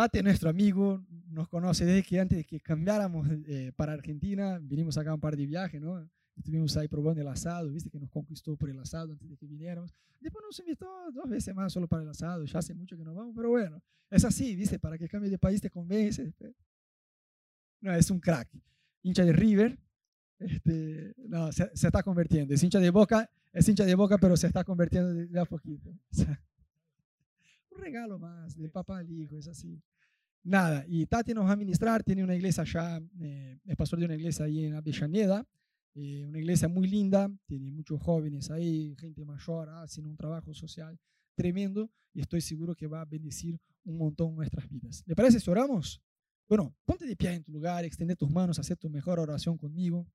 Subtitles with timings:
[0.00, 4.96] Tate, nuestro amigo, nos conoce desde que antes de que cambiáramos eh, para Argentina, vinimos
[4.96, 6.08] acá un par de viajes, ¿no?
[6.34, 9.46] Estuvimos ahí probando el asado, viste que nos conquistó por el asado antes de que
[9.46, 9.92] viniéramos.
[10.18, 13.14] Después nos invitó dos veces más solo para el asado, ya hace mucho que nos
[13.14, 16.32] vamos, pero bueno, es así, viste, para que cambie de país te convence.
[17.82, 18.48] No, es un crack.
[19.02, 19.78] Hincha de River,
[20.38, 22.54] este, no, se, está convirtiendo.
[22.54, 25.90] Es hincha de Boca, es hincha de Boca, pero se está convirtiendo de, a poquito.
[27.70, 29.82] un regalo más del papá al hijo, es así.
[30.42, 34.06] Nada, y Tati nos va a ministrar, tiene una iglesia allá, eh, es pastor de
[34.06, 35.46] una iglesia ahí en Avellaneda,
[35.94, 40.98] eh, una iglesia muy linda, tiene muchos jóvenes ahí, gente mayor, haciendo un trabajo social
[41.34, 45.02] tremendo y estoy seguro que va a bendecir un montón nuestras vidas.
[45.06, 46.00] ¿Le parece si oramos?
[46.48, 50.06] Bueno, ponte de pie en tu lugar, extiende tus manos, haz tu mejor oración conmigo.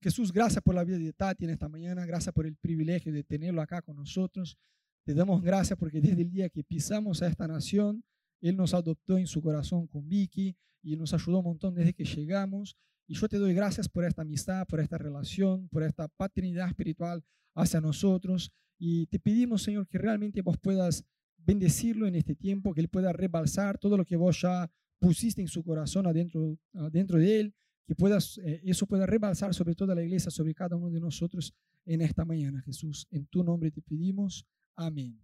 [0.00, 3.24] Jesús, gracias por la vida de Tati en esta mañana, gracias por el privilegio de
[3.24, 4.56] tenerlo acá con nosotros.
[5.04, 8.02] Te damos gracias porque desde el día que pisamos a esta nación,
[8.40, 12.04] Él nos adoptó en su corazón con Vicky y nos ayudó un montón desde que
[12.04, 12.76] llegamos.
[13.06, 17.22] Y yo te doy gracias por esta amistad, por esta relación, por esta paternidad espiritual
[17.54, 18.50] hacia nosotros.
[18.78, 21.04] Y te pedimos, Señor, que realmente vos puedas
[21.36, 25.48] bendecirlo en este tiempo, que Él pueda rebalsar todo lo que vos ya pusiste en
[25.48, 27.54] su corazón adentro, adentro de Él
[27.86, 31.54] que puedas, eh, eso pueda rebalsar sobre toda la iglesia, sobre cada uno de nosotros
[31.84, 33.06] en esta mañana, Jesús.
[33.10, 34.46] En tu nombre te pedimos.
[34.76, 35.20] Amén.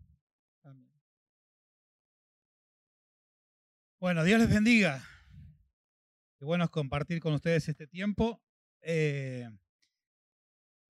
[3.98, 5.04] Bueno, Dios les bendiga.
[6.38, 8.40] Qué bueno es compartir con ustedes este tiempo.
[8.80, 9.50] Eh,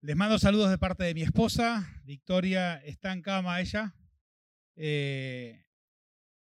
[0.02, 2.02] les mando saludos de parte de mi esposa.
[2.04, 3.96] Victoria está en cama ella.
[4.76, 5.66] Eh,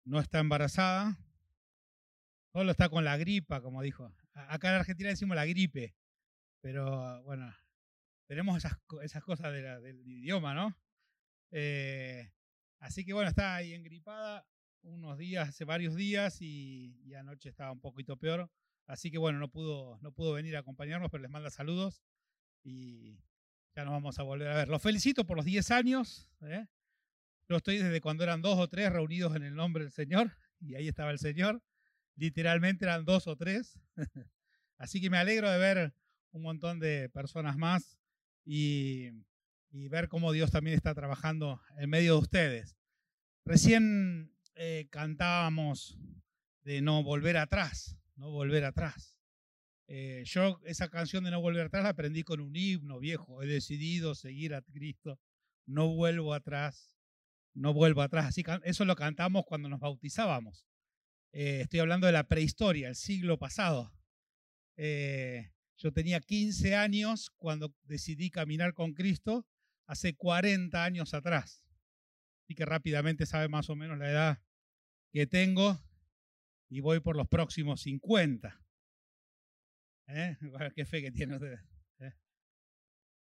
[0.04, 1.18] no está embarazada.
[2.52, 4.14] Solo está con la gripa, como dijo.
[4.34, 5.96] Acá en Argentina decimos la gripe,
[6.60, 7.52] pero bueno,
[8.26, 10.76] tenemos esas, esas cosas del idioma, ¿no?
[11.56, 12.33] Eh,
[12.80, 14.44] así que bueno, está ahí engripada
[14.83, 18.50] unos días, hace varios días y, anoche estaba un poquito peor.
[18.86, 22.02] Así que bueno, no pudo, no pudo venir a acompañarnos, pero les manda saludos
[22.64, 23.20] y
[23.77, 24.68] ya nos vamos a volver a ver.
[24.68, 26.28] Los felicito por los 10 años.
[26.42, 26.67] ¿eh?
[27.48, 30.89] Estoy desde cuando eran dos o tres reunidos en el nombre del Señor y ahí
[30.89, 31.62] estaba el Señor
[32.17, 33.78] literalmente eran dos o tres.
[34.78, 35.95] Así que me alegro de ver
[36.33, 37.98] un montón de personas más
[38.45, 39.11] y,
[39.89, 42.77] ver cómo Dios también está trabajando en medio de ustedes.
[43.45, 45.98] Recién eh, cantábamos
[46.62, 49.17] de no volver atrás, no volver atrás.
[49.86, 53.42] Eh, yo esa canción de no volver atrás la aprendí con un himno viejo.
[53.42, 55.18] He decidido seguir a Cristo.
[55.67, 56.96] No vuelvo atrás.
[57.52, 58.27] No vuelvo atrás.
[58.27, 60.64] Así eso lo cantamos cuando nos bautizábamos.
[61.33, 63.92] Eh, estoy hablando de la prehistoria, el siglo pasado.
[64.77, 69.46] Yo tenía 15 años cuando decidí caminar con Cristo,
[69.86, 71.64] hace 40 años atrás.
[72.42, 74.42] Así que rápidamente sabe más o menos la edad
[75.12, 75.83] que tengo
[76.68, 78.61] y voy por los próximos 50.
[80.08, 80.36] ¿Eh?
[80.74, 81.58] Qué fe que tiene usted.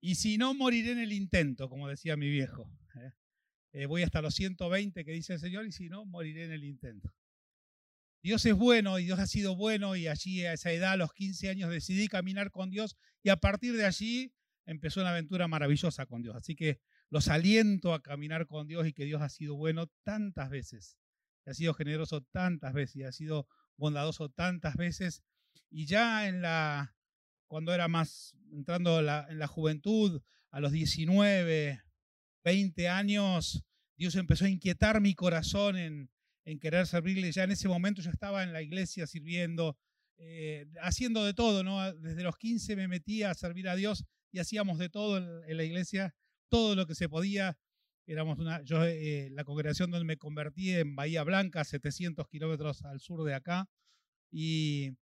[0.05, 2.69] Y si no, moriré en el intento, como decía mi viejo.
[3.87, 7.15] voy hasta los 120 que dice el Señor y si no, moriré en el intento.
[8.21, 11.13] Dios es bueno y Dios ha sido bueno y allí a esa edad, a los
[11.13, 14.33] 15 años, decidí caminar con Dios y a partir de allí
[14.67, 16.37] empezó una aventura maravillosa con Dios.
[16.37, 16.81] Así que
[17.11, 20.99] los aliento a caminar con Dios y que Dios ha sido bueno tantas veces,
[21.47, 25.23] ha sido generoso tantas veces y ha sido bondadoso tantas veces.
[25.71, 26.97] Y ya en la,
[27.49, 30.23] cuando era más, entrando en la, en la juventud,
[30.53, 31.83] a los 19,
[32.45, 33.65] 20 años,
[33.97, 36.11] Dios empezó a inquietar mi corazón en,
[36.61, 37.33] querer servirle.
[37.33, 39.79] Ya en ese momento yo estaba en la iglesia sirviendo,
[40.19, 41.93] eh, haciendo de todo, ¿no?
[41.95, 45.65] Desde los 15 me metía a servir a Dios y hacíamos de todo en, la
[45.65, 46.15] iglesia,
[46.49, 47.59] todo lo que se podía.
[48.07, 52.99] Éramos una, yo, eh, la congregación donde me convertí en Bahía Blanca, 700 kilómetros al
[53.01, 53.69] sur de acá,
[54.31, 54.97] y,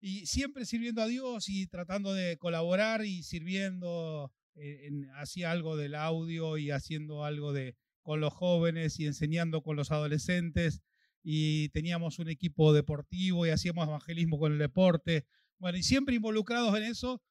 [0.00, 5.94] y siempre sirviendo a Dios y tratando de colaborar y sirviendo, eh, hacía algo del
[5.94, 10.82] audio y haciendo algo de, con los jóvenes y enseñando con los adolescentes
[11.22, 15.26] y teníamos un equipo deportivo y hacíamos evangelismo con el deporte.
[15.58, 17.22] Bueno, y siempre involucrados en eso,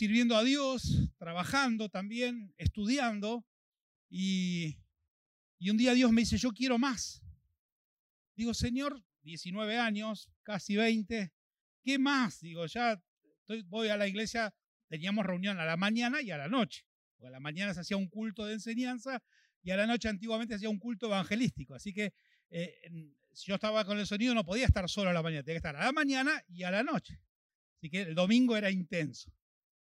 [0.00, 3.44] sirviendo a Dios, trabajando también, estudiando.
[4.08, 4.78] Y,
[5.58, 7.22] y un día Dios me dice, yo quiero más.
[8.34, 11.34] Digo, Señor, 19 años, casi 20,
[11.82, 12.40] ¿qué más?
[12.40, 12.98] Digo, ya
[13.66, 14.54] voy a la iglesia,
[14.88, 16.86] teníamos reunión a la mañana y a la noche.
[17.22, 19.22] a la mañana se hacía un culto de enseñanza
[19.62, 21.74] y a la noche antiguamente hacía un culto evangelístico.
[21.74, 22.14] Así que
[22.48, 22.74] eh,
[23.34, 25.68] si yo estaba con el sonido no podía estar solo a la mañana, tenía que
[25.68, 27.20] estar a la mañana y a la noche.
[27.76, 29.30] Así que el domingo era intenso.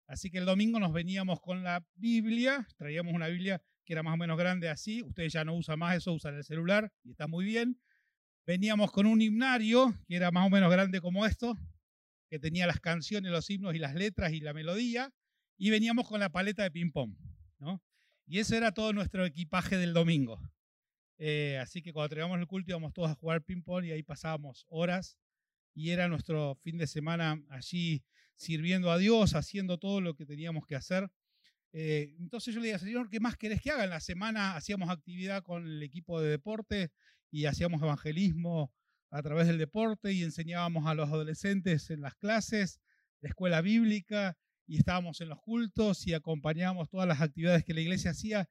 [0.08, 4.14] Así que el domingo nos veníamos con la Biblia, traíamos una Biblia que era más
[4.14, 7.28] o menos grande así, ustedes ya no usan más eso, usan el celular y está
[7.28, 7.80] muy bien,
[8.46, 11.56] veníamos con un himnario que era más o menos grande como esto,
[12.30, 15.14] que tenía las canciones, los himnos y las letras y la melodía,
[15.58, 17.16] y veníamos con la paleta de ping-pong,
[17.60, 17.82] ¿no?
[18.26, 20.42] Y eso era todo nuestro equipaje del domingo.
[21.18, 24.66] Eh, así que cuando teníamos el culto íbamos todos a jugar ping-pong y ahí pasábamos
[24.70, 25.18] horas
[25.74, 28.04] y era nuestro fin de semana allí
[28.38, 31.10] sirviendo a Dios, haciendo todo lo que teníamos que hacer.
[31.74, 33.84] Eh, entonces yo le dije, Señor, ¿qué más querés que haga?
[33.84, 36.92] En la semana hacíamos actividad con el equipo de deporte
[37.30, 38.72] y hacíamos evangelismo
[39.10, 42.80] a través del deporte y enseñábamos a los adolescentes en las clases,
[43.22, 47.82] de escuela bíblica y estábamos en los cultos y acompañábamos todas las actividades que la
[47.82, 48.50] iglesia hacía,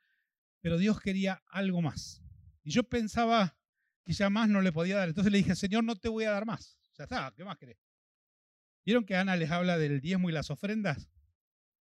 [0.61, 2.23] pero Dios quería algo más.
[2.65, 3.57] Y yo pensaba
[4.05, 5.09] que ya más no le podía dar.
[5.09, 6.79] Entonces le dije, Señor, no te voy a dar más.
[6.99, 7.86] Ya está, ¿qué más querés?
[8.87, 11.11] ¿Vieron que Ana les habla del diezmo y las ofrendas?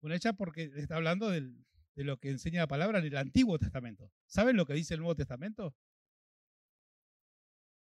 [0.02, 1.54] Bueno, hecha porque está hablando de
[1.96, 4.12] lo que enseña la palabra en el Antiguo Testamento.
[4.28, 5.74] ¿Saben lo que dice el Nuevo Testamento?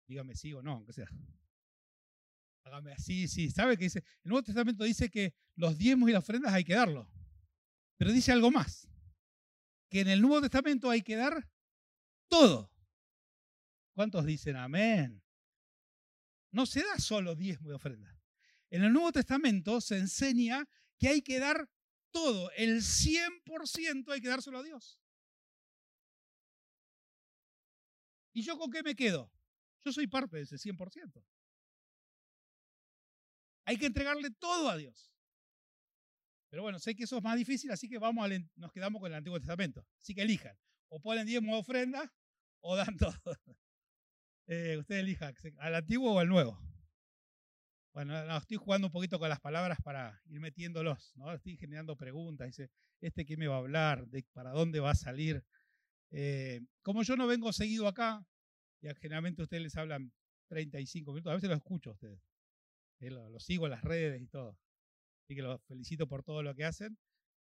[0.06, 1.08] Dígame sí o no, aunque sea.
[2.62, 3.50] Hágame así, sí.
[3.50, 4.04] ¿Sabe qué dice?
[4.22, 7.10] El Nuevo Testamento dice que los diezmos y las ofrendas hay que darlo.
[7.96, 8.88] Pero dice algo más.
[9.88, 11.48] Que en el Nuevo Testamento hay que dar
[12.28, 12.70] todo.
[13.92, 15.20] ¿Cuántos dicen amén?
[16.52, 18.19] No se da solo diezmo y ofrenda.
[18.70, 20.68] En el Nuevo Testamento se enseña
[20.98, 21.68] que hay que dar
[22.12, 25.00] todo, el 100% hay que dárselo a Dios.
[28.32, 29.30] ¿Y yo con qué me quedo?
[29.84, 31.24] Yo soy parte de ese 100%.
[33.64, 35.12] Hay que entregarle todo a Dios.
[36.48, 39.16] Pero bueno, sé que eso es más difícil, así que vamos nos quedamos con el
[39.16, 39.86] Antiguo Testamento.
[40.00, 40.56] Así que elijan.
[40.88, 42.12] O ponen diezmo ofrenda
[42.60, 43.14] o dan todo.
[44.46, 46.60] Eh, usted elija al antiguo o al nuevo.
[47.92, 51.32] Bueno, estoy jugando un poquito con las palabras para ir metiéndolos, ¿no?
[51.32, 52.70] Estoy generando preguntas, dice,
[53.00, 54.06] ¿este qué me va a hablar?
[54.06, 55.44] ¿De ¿Para dónde va a salir?
[56.12, 58.24] Eh, como yo no vengo seguido acá,
[58.80, 60.12] y generalmente ustedes les hablan
[60.48, 62.20] 35 minutos, a veces los escucho a ustedes.
[63.00, 64.56] Eh, los, sigo en las redes y todo.
[65.24, 66.96] Así que los felicito por todo lo que hacen.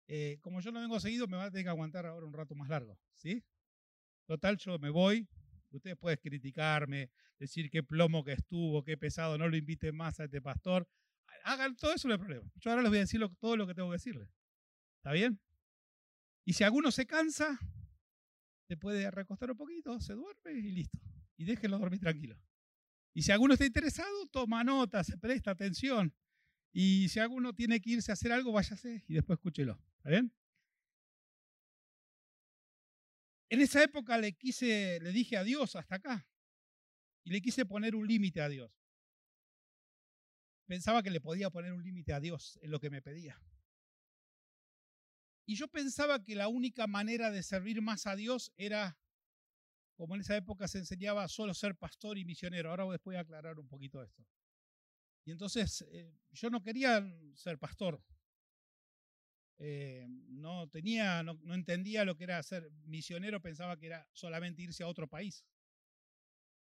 [0.08, 2.54] Eh, como yo no vengo seguido, me va a tener que aguantar ahora un rato
[2.56, 3.44] más largo, ¿sí?
[4.26, 5.28] Total, yo me voy.
[5.74, 7.10] Ustedes pueden criticarme,
[7.40, 10.88] decir qué plomo que estuvo, qué pesado, no lo inviten más a este pastor.
[11.44, 12.50] Hagan todo eso, no hay problema.
[12.56, 14.30] Yo ahora les voy a decir todo lo que tengo que decirles.
[14.98, 15.40] ¿Está bien?
[16.46, 17.60] Y si alguno se cansa,
[18.68, 21.00] se puede recostar un poquito, se duerme y listo
[21.38, 22.40] y déjenlo dormir tranquilo.
[23.14, 26.14] Y si alguno está interesado, toma nota, se presta atención.
[26.72, 29.80] Y si alguno tiene que irse a hacer algo, váyase y después escúchelo.
[29.98, 30.34] ¿Está bien?
[33.54, 36.28] En esa época le quise, le dije a Dios hasta acá.
[37.24, 38.72] Y le quise poner un límite a Dios.
[40.66, 43.40] Pensaba que le podía poner un límite a Dios en lo que me pedía.
[45.46, 48.98] Y yo pensaba que la única manera de servir más a Dios era
[49.98, 52.72] como en esa época se enseñaba solo ser pastor y misionero.
[52.72, 54.26] Ahora después voy a aclarar un poquito esto.
[55.26, 58.04] Y entonces eh, yo no quería ser pastor.
[59.60, 64.84] Eh, no tenía, no, entendía lo que era ser misionero, pensaba que era solamente irse
[64.84, 65.46] a otro país.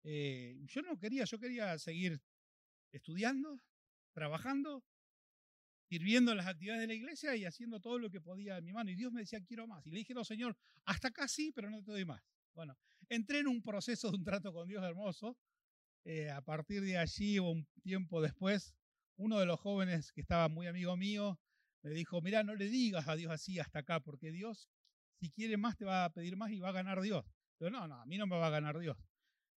[0.02, 2.20] Eh, yo no quería, yo quería seguir
[2.92, 3.60] estudiando,
[4.12, 4.84] trabajando,
[5.88, 8.72] sirviendo en las actividades de la iglesia y haciendo todo lo que podía en mi
[8.72, 8.90] mano.
[8.90, 9.86] Y Dios me decía, quiero más.
[9.86, 12.22] Y le dije, no, Señor, hasta acá sí, pero no te doy más.
[12.54, 12.76] Bueno,
[13.08, 15.38] entré en un proceso de un trato con Dios hermoso.
[16.04, 18.74] Eh, a partir de allí, un tiempo después,
[19.16, 21.38] uno de los jóvenes que estaba muy amigo mío
[21.82, 24.68] me dijo, mira, no le digas a Dios así hasta acá, porque Dios,
[25.18, 27.24] si quiere más, te va a pedir más y va a ganar Dios.
[27.58, 28.96] Pero no, no, a mí no me va a ganar Dios.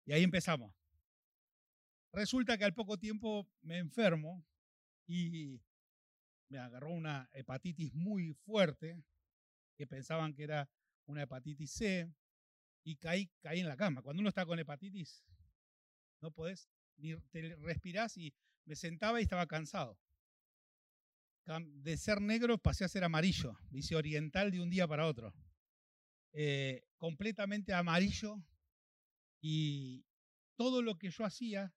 [0.06, 0.74] Y ahí empezamos.
[2.12, 4.46] Resulta que al poco tiempo me enfermo
[5.08, 5.60] y
[6.50, 9.02] me agarró una hepatitis muy fuerte,
[9.76, 10.70] que pensaban que era
[11.06, 12.14] una hepatitis C
[12.84, 14.02] y caí, caí en la cama.
[14.02, 15.24] Cuando uno está con hepatitis,
[16.22, 18.34] no podés, ni te respirás y
[18.66, 19.98] me sentaba y estaba cansado.
[21.46, 25.34] De ser negro pasé a ser amarillo, dice oriental de un día para otro.
[26.32, 28.42] Eh, completamente amarillo
[29.42, 30.06] y
[30.56, 31.74] todo lo que yo hacía,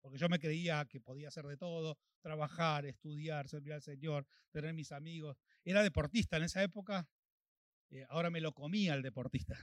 [0.00, 4.72] porque yo me creía que podía hacer de todo, trabajar, estudiar, servir al Señor, tener
[4.74, 7.08] mis amigos, era deportista en esa época,
[7.90, 9.58] eh, ahora me lo comía el deportista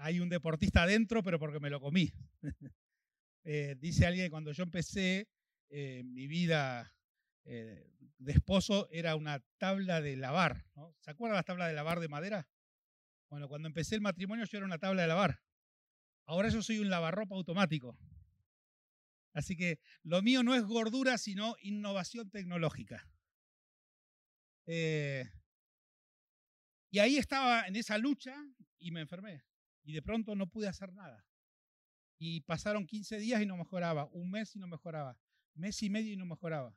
[0.00, 2.12] hay un deportista adentro, pero porque me lo comí.
[3.50, 5.26] Eh, dice alguien, cuando yo empecé
[5.70, 6.94] mi vida
[8.18, 10.66] de esposo era una tabla de lavar.
[11.00, 12.48] ¿Se acuerdan las tablas de lavar de madera?
[13.30, 15.40] Bueno, cuando empecé el matrimonio yo era una tabla de lavar.
[16.26, 17.98] Ahora yo soy un lavarropa automático.
[19.32, 23.08] Así que lo mío no es gordura, sino innovación tecnológica.
[26.90, 28.34] y ahí estaba en esa lucha
[28.78, 29.44] y me enfermé
[29.88, 31.24] y de pronto no pude hacer nada.
[32.18, 35.18] Y pasaron 15 días y no mejoraba, un mes y no mejoraba,
[35.54, 36.76] mes y medio y no mejoraba.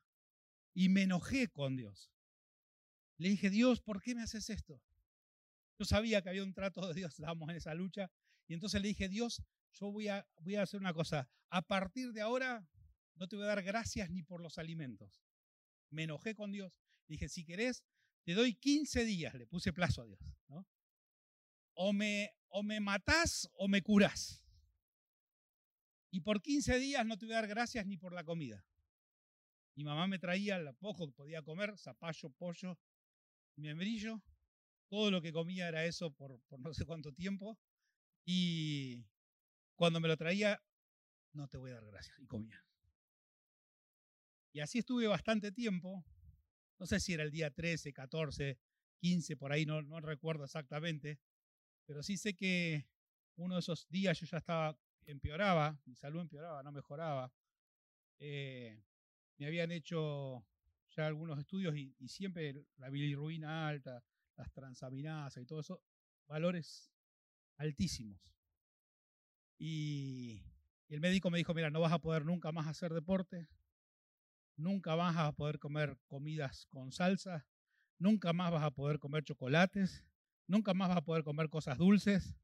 [0.73, 2.11] Y me enojé con Dios.
[3.17, 4.81] Le dije, Dios, ¿por qué me haces esto?
[5.77, 8.09] Yo sabía que había un trato de Dios, estábamos en esa lucha.
[8.47, 11.29] Y entonces le dije, Dios, yo voy a, voy a hacer una cosa.
[11.49, 12.67] A partir de ahora
[13.15, 15.21] no te voy a dar gracias ni por los alimentos.
[15.89, 16.73] Me enojé con Dios.
[17.07, 17.83] Dije, si querés,
[18.23, 19.33] te doy 15 días.
[19.33, 20.19] Le puse plazo a Dios.
[20.47, 20.67] ¿no?
[21.73, 24.43] O, me, o me matás o me curás.
[26.11, 28.65] Y por 15 días no te voy a dar gracias ni por la comida.
[29.75, 32.77] Mi mamá me traía lo poco que podía comer, zapallo, pollo,
[33.55, 34.21] membrillo.
[34.89, 37.57] Todo lo que comía era eso por, no sé cuánto tiempo.
[38.25, 39.05] Y
[39.75, 40.61] cuando me lo traía,
[41.33, 42.19] no te voy a dar gracias.
[42.19, 42.63] Y comía.
[44.53, 46.03] Y así estuve bastante tiempo.
[46.77, 48.59] No sé si era el día 13, 14,
[48.99, 51.19] 15, por ahí, no, no recuerdo exactamente.
[51.85, 52.87] Pero sí sé que
[53.37, 57.31] uno de esos días yo ya estaba, empeoraba, mi salud empeoraba, no mejoraba.
[58.19, 58.83] Eh,
[59.41, 60.45] me habían hecho
[60.95, 64.03] ya algunos estudios y, siempre la bilirrubina alta,
[64.35, 65.81] las transaminasas y todo eso,
[66.27, 66.93] valores
[67.57, 68.21] altísimos.
[69.57, 70.43] Y,
[70.89, 73.47] el médico me dijo, mira, no vas a poder nunca más hacer deporte,
[74.57, 77.47] nunca vas a poder comer comidas con salsa,
[77.97, 80.05] nunca más vas a poder comer chocolates,
[80.45, 82.37] nunca más vas a poder comer cosas dulces.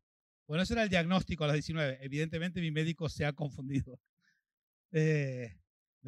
[0.48, 2.00] Bueno, ese era el diagnóstico a los 19.
[2.02, 4.00] Evidentemente mi médico se ha confundido.
[4.94, 5.60] Eh,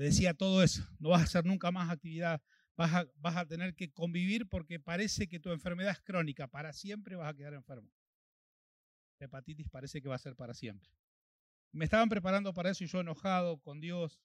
[0.06, 2.42] decía todo eso, no vas a hacer nunca más actividad,
[2.76, 6.74] vas a, vas a tener que convivir porque parece que tu enfermedad es crónica, para
[6.74, 7.92] siempre vas a quedar enfermo.
[9.20, 10.90] La hepatitis parece que va a ser para siempre.
[11.72, 14.20] Me estaban preparando para eso y yo enojado con Dios,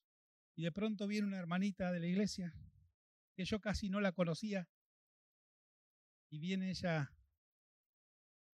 [0.56, 2.54] y de pronto viene una hermanita de la iglesia
[3.34, 4.68] que yo casi no la conocía.
[6.30, 7.12] Y viene ella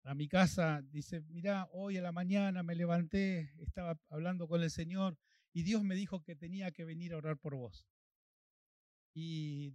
[0.03, 4.71] a mi casa, dice, mira, hoy a la mañana me levanté, estaba hablando con el
[4.71, 5.17] Señor
[5.53, 7.87] y Dios me dijo que tenía que venir a orar por vos.
[9.13, 9.73] Y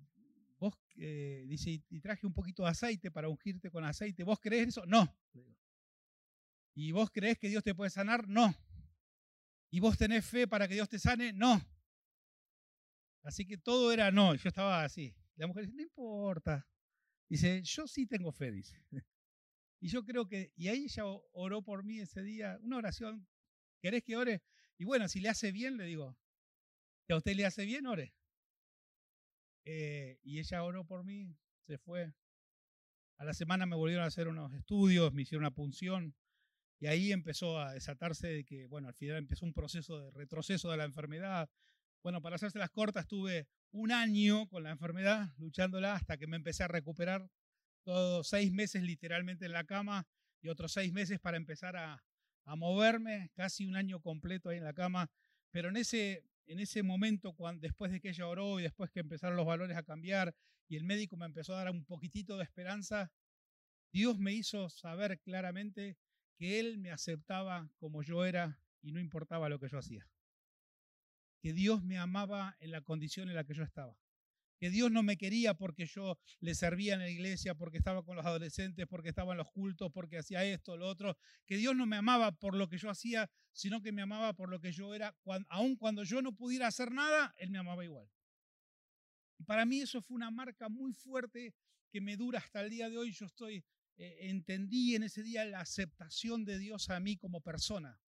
[0.59, 4.25] vos, eh, dice, y traje un poquito de aceite para ungirte con aceite.
[4.25, 4.87] ¿Vos crees eso?
[4.87, 5.15] No.
[6.75, 8.29] ¿Y vos crees que Dios te puede sanar?
[8.29, 8.55] No.
[9.71, 11.33] ¿Y vos tenés fe para que Dios te sane?
[11.33, 11.61] No.
[13.23, 14.35] Así que todo era no.
[14.35, 15.15] Yo estaba así.
[15.37, 16.67] La mujer dice, no importa.
[17.29, 18.85] Dice, yo sí tengo fe, dice.
[19.81, 23.29] Y yo creo que, y ahí ella oró por mí ese día, una oración.
[23.83, 24.43] ¿Querés que ore?
[24.79, 26.17] Y bueno, si le hace bien, le digo,
[27.07, 28.15] si a usted le hace bien, ore.
[29.65, 32.13] Eh, y ella oró por mí, se fue.
[33.19, 36.15] A la semana me volvieron a hacer unos estudios, me hicieron una punción.
[36.81, 40.71] Y ahí empezó a desatarse de que, bueno, al final empezó un proceso de retroceso
[40.71, 41.49] de la enfermedad.
[42.03, 46.37] Bueno, para hacerse las cortas, tuve un año con la enfermedad, luchándola hasta que me
[46.37, 47.31] empecé a recuperar.
[47.85, 50.07] Todos seis meses literalmente en la cama
[50.43, 52.03] y otros seis meses para empezar a,
[52.45, 55.11] a moverme, casi un año completo ahí en la cama.
[55.51, 59.01] Pero en ese, en ese momento, cuando, después de que ella oró y después que
[59.01, 60.35] empezaron los valores a cambiar
[60.69, 63.13] y el médico me empezó a dar un poquitito de esperanza,
[63.93, 65.97] Dios me hizo saber claramente
[66.37, 70.09] que Él me aceptaba como yo era y no importaba lo que yo hacía
[71.45, 73.99] que Dios me amaba en la condición en la que yo estaba.
[74.65, 78.17] Que Dios no me quería porque yo le servía en la iglesia, porque estaba con
[78.17, 81.19] los adolescentes, porque estaba en los cultos, porque hacía esto, lo otro.
[81.45, 84.49] Que Dios no me amaba por lo que yo hacía, sino que me amaba por
[84.49, 85.15] lo que yo era.
[85.51, 88.09] aun cuando yo no pudiera hacer nada, Él me amaba igual.
[89.39, 91.55] Y para mí eso fue una marca muy fuerte
[91.91, 93.13] que me dura hasta el día de hoy.
[93.13, 93.67] Yo estoy,
[93.99, 98.01] eh, entendí en ese día la aceptación de Dios a mí como persona.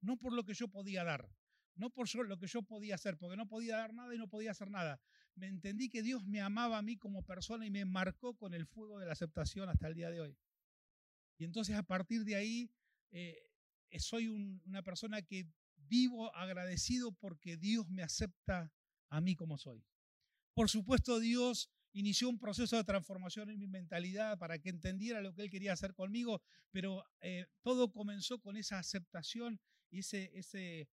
[0.00, 1.28] No por lo que yo podía dar,
[1.74, 4.50] no por lo que yo podía hacer, porque no podía dar nada y no podía
[4.50, 5.00] hacer nada.
[5.40, 8.66] Me entendí que Dios me amaba a mí como persona y me marcó con el
[8.66, 10.36] fuego de la aceptación hasta el día de hoy.
[11.38, 12.70] Y entonces a partir de ahí
[13.10, 13.50] eh,
[13.98, 15.48] soy una persona que
[15.88, 18.70] vivo agradecido porque Dios me acepta
[19.08, 19.82] a mí como soy.
[20.52, 25.32] Por supuesto, Dios inició un proceso de transformación en mi mentalidad para que entendiera lo
[25.34, 30.90] que Él quería hacer conmigo, pero eh, todo comenzó con esa aceptación y ese, ese,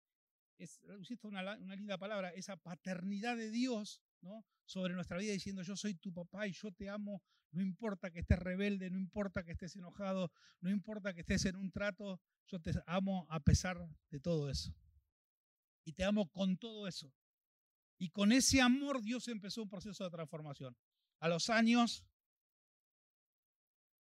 [0.59, 0.79] es,
[1.23, 4.03] una, una linda palabra, esa paternidad de Dios
[4.65, 8.19] sobre nuestra vida diciendo yo soy tu papá y yo te amo, no importa que
[8.19, 12.59] estés rebelde, no importa que estés enojado, no importa que estés en un trato, yo
[12.59, 13.77] te amo a pesar
[14.09, 14.73] de todo eso.
[15.85, 17.13] Y te amo con todo eso.
[17.97, 20.75] Y con ese amor Dios empezó un proceso de transformación.
[21.19, 22.05] A los años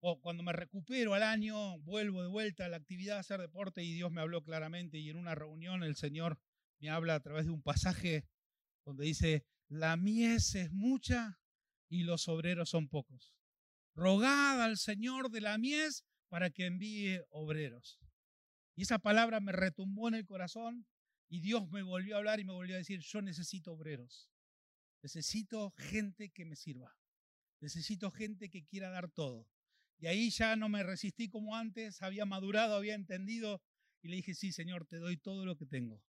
[0.01, 3.83] o cuando me recupero al año, vuelvo de vuelta a la actividad a hacer deporte
[3.83, 6.39] y Dios me habló claramente y en una reunión el Señor
[6.79, 8.27] me habla a través de un pasaje
[8.87, 11.41] donde dice, la mies es mucha
[11.89, 13.33] y los obreros son pocos.
[13.95, 18.01] Rogad al Señor de la mies para que envíe obreros.
[18.75, 20.87] Y esa palabra me retumbó en el corazón
[21.29, 24.29] y Dios me volvió a hablar y me volvió a decir, yo necesito obreros,
[25.03, 26.97] necesito gente que me sirva,
[27.61, 29.49] necesito gente que quiera dar todo.
[29.99, 33.63] Y ahí ya no me resistí como antes, había madurado, había entendido
[34.03, 36.03] y le dije, sí, Señor, te doy todo lo que tengo,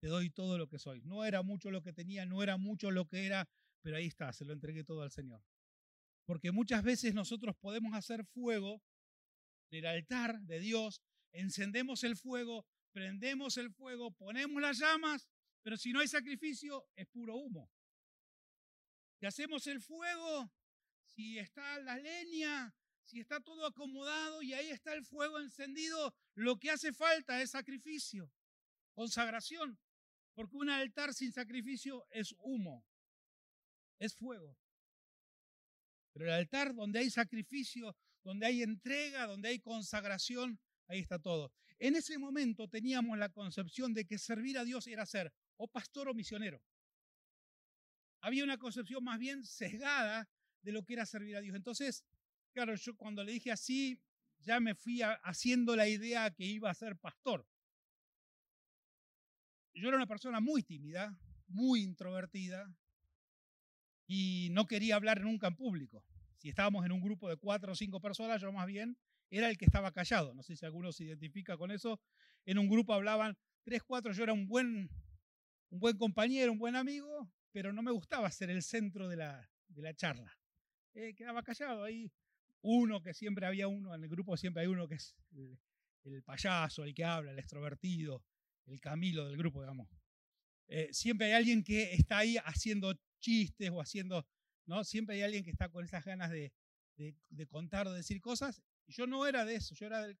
[0.00, 1.02] te doy todo lo que soy.
[1.02, 3.48] No era mucho lo que tenía, no era mucho lo que era,
[3.80, 5.42] pero ahí está, se lo entregué todo al Señor.
[6.24, 8.82] Porque muchas veces nosotros podemos hacer fuego
[9.70, 11.00] en el altar de Dios,
[11.32, 15.28] encendemos el fuego, prendemos el fuego, ponemos las llamas,
[15.62, 17.70] pero si no hay sacrificio, es puro humo.
[19.18, 20.52] Si hacemos el fuego,
[21.04, 22.74] si está la leña,
[23.04, 27.50] si está todo acomodado y ahí está el fuego encendido, lo que hace falta es
[27.50, 28.32] sacrificio,
[28.92, 29.78] consagración,
[30.36, 32.84] porque un altar sin sacrificio es humo,
[33.98, 34.56] es fuego.
[36.12, 41.50] Pero el altar donde hay sacrificio, donde hay entrega, donde hay consagración, ahí está todo.
[41.80, 46.08] En ese momento teníamos la concepción de que servir a Dios era ser o pastor
[46.08, 46.62] o misionero.
[48.20, 50.28] Había una concepción más bien sesgada
[50.62, 51.56] de lo que era servir a Dios.
[51.56, 52.04] Entonces,
[52.56, 54.00] Claro, yo cuando le dije así,
[54.38, 57.46] ya me fui haciendo la idea que iba a ser pastor.
[59.76, 61.14] Yo era una persona muy tímida,
[61.48, 62.74] muy introvertida
[64.06, 66.02] y no quería hablar nunca en público.
[66.38, 68.96] Si estábamos en un grupo de cuatro o cinco personas, yo más bien
[69.30, 70.32] era el que estaba callado.
[70.32, 72.00] No sé si alguno se identifica con eso.
[72.46, 74.88] En un grupo hablaban tres, cuatro, yo era un buen,
[75.70, 79.50] un buen compañero, un buen amigo, pero no me gustaba ser el centro de la,
[79.68, 80.32] de la charla.
[80.94, 82.10] Eh, quedaba callado ahí
[82.62, 85.14] uno que siempre había uno, en el grupo siempre hay uno que es
[86.04, 88.24] el, payaso, el que habla, el extrovertido,
[88.66, 89.88] el Camilo del grupo, digamos.
[90.68, 94.26] Eh, siempre hay alguien que está ahí haciendo chistes o haciendo,
[94.66, 94.84] ¿no?
[94.84, 96.52] Siempre hay alguien que está con esas ganas de,
[97.48, 98.62] contar o decir cosas.
[98.88, 100.16] Yo no era de eso, yo era de,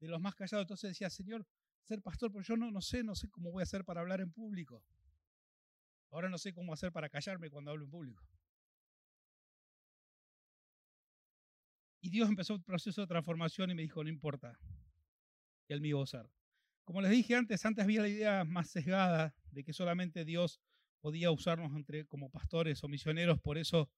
[0.00, 0.64] los más callados.
[0.64, 1.46] Entonces decía, Señor,
[1.82, 4.20] ser pastor, pero yo no, no sé, no sé cómo voy a hacer para hablar
[4.20, 4.84] en público.
[6.10, 8.26] Ahora no sé cómo hacer para callarme cuando hablo en público.
[12.02, 14.58] Y Dios empezó un proceso de transformación y me dijo, no importa,
[15.68, 16.30] iba a usar.
[16.90, 20.60] Como les dije antes, antes había la idea más sesgada de que solamente Dios
[21.00, 23.88] podía usarnos entre, como pastores o misioneros, por eso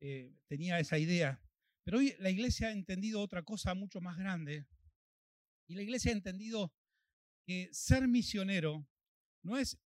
[0.00, 1.42] eh, tenía esa idea.
[1.84, 4.66] Pero hoy la iglesia ha entendido otra cosa mucho más grande.
[5.68, 6.72] Y la iglesia ha entendido
[7.44, 8.88] que ser misionero
[9.42, 9.78] no es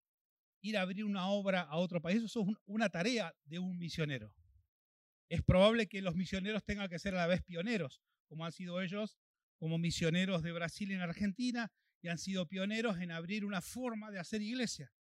[0.63, 4.33] ir a abrir una obra a otro país, eso es una tarea de un misionero
[5.29, 8.81] es probable que los misioneros tengan que ser a la vez pioneros, como han sido
[8.81, 9.19] ellos
[9.59, 11.73] como misioneros de Brasil en Argentina
[12.05, 14.93] y han sido pioneros en abrir una forma de hacer iglesia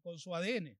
[0.00, 0.78] con su ADN, eh,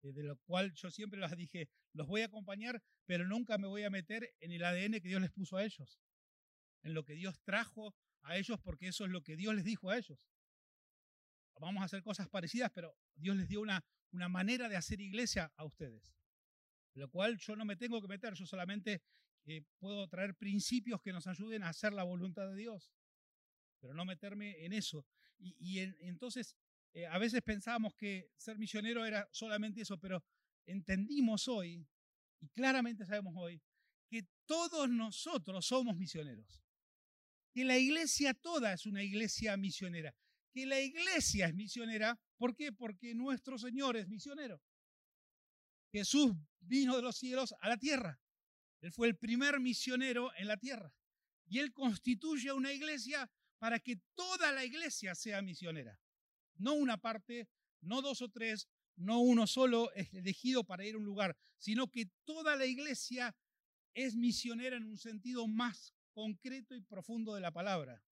[0.00, 3.82] de lo cual yo siempre les dije, los voy a acompañar, pero nunca me voy
[3.82, 6.00] a meter en el ADN que Dios les puso a ellos,
[6.82, 9.90] en lo que Dios trajo a ellos, porque eso es lo que Dios les dijo
[9.90, 10.26] a ellos.
[11.60, 15.52] Vamos a hacer cosas parecidas, pero Dios les dio una, una manera de hacer iglesia
[15.56, 16.02] a ustedes.
[16.94, 19.02] Lo cual yo no me tengo que meter, yo solamente
[19.44, 22.95] eh, puedo traer principios que nos ayuden a hacer la voluntad de Dios,
[23.80, 25.06] pero no meterme en eso.
[25.38, 26.56] Y, entonces,
[26.92, 30.24] eh, a veces pensábamos que ser misionero era solamente eso, pero
[30.66, 31.86] entendimos hoy,
[32.40, 33.60] y claramente sabemos hoy,
[34.08, 36.62] que todos nosotros somos misioneros.
[37.52, 40.14] Que la iglesia toda es una iglesia misionera.
[40.52, 42.72] Que la iglesia es misionera, ¿por qué?
[42.72, 44.60] Porque nuestro Señor es misionero.
[45.92, 48.20] Jesús vino de los cielos a la tierra.
[48.80, 50.92] Él fue el primer misionero en la tierra.
[51.46, 55.98] Y él constituye una iglesia para que toda la iglesia sea misionera.
[56.56, 57.48] No una parte,
[57.80, 61.90] no dos o tres, no uno solo es elegido para ir a un lugar, sino
[61.90, 63.36] que toda la iglesia
[63.94, 68.02] es misionera en un sentido más concreto y profundo de la palabra.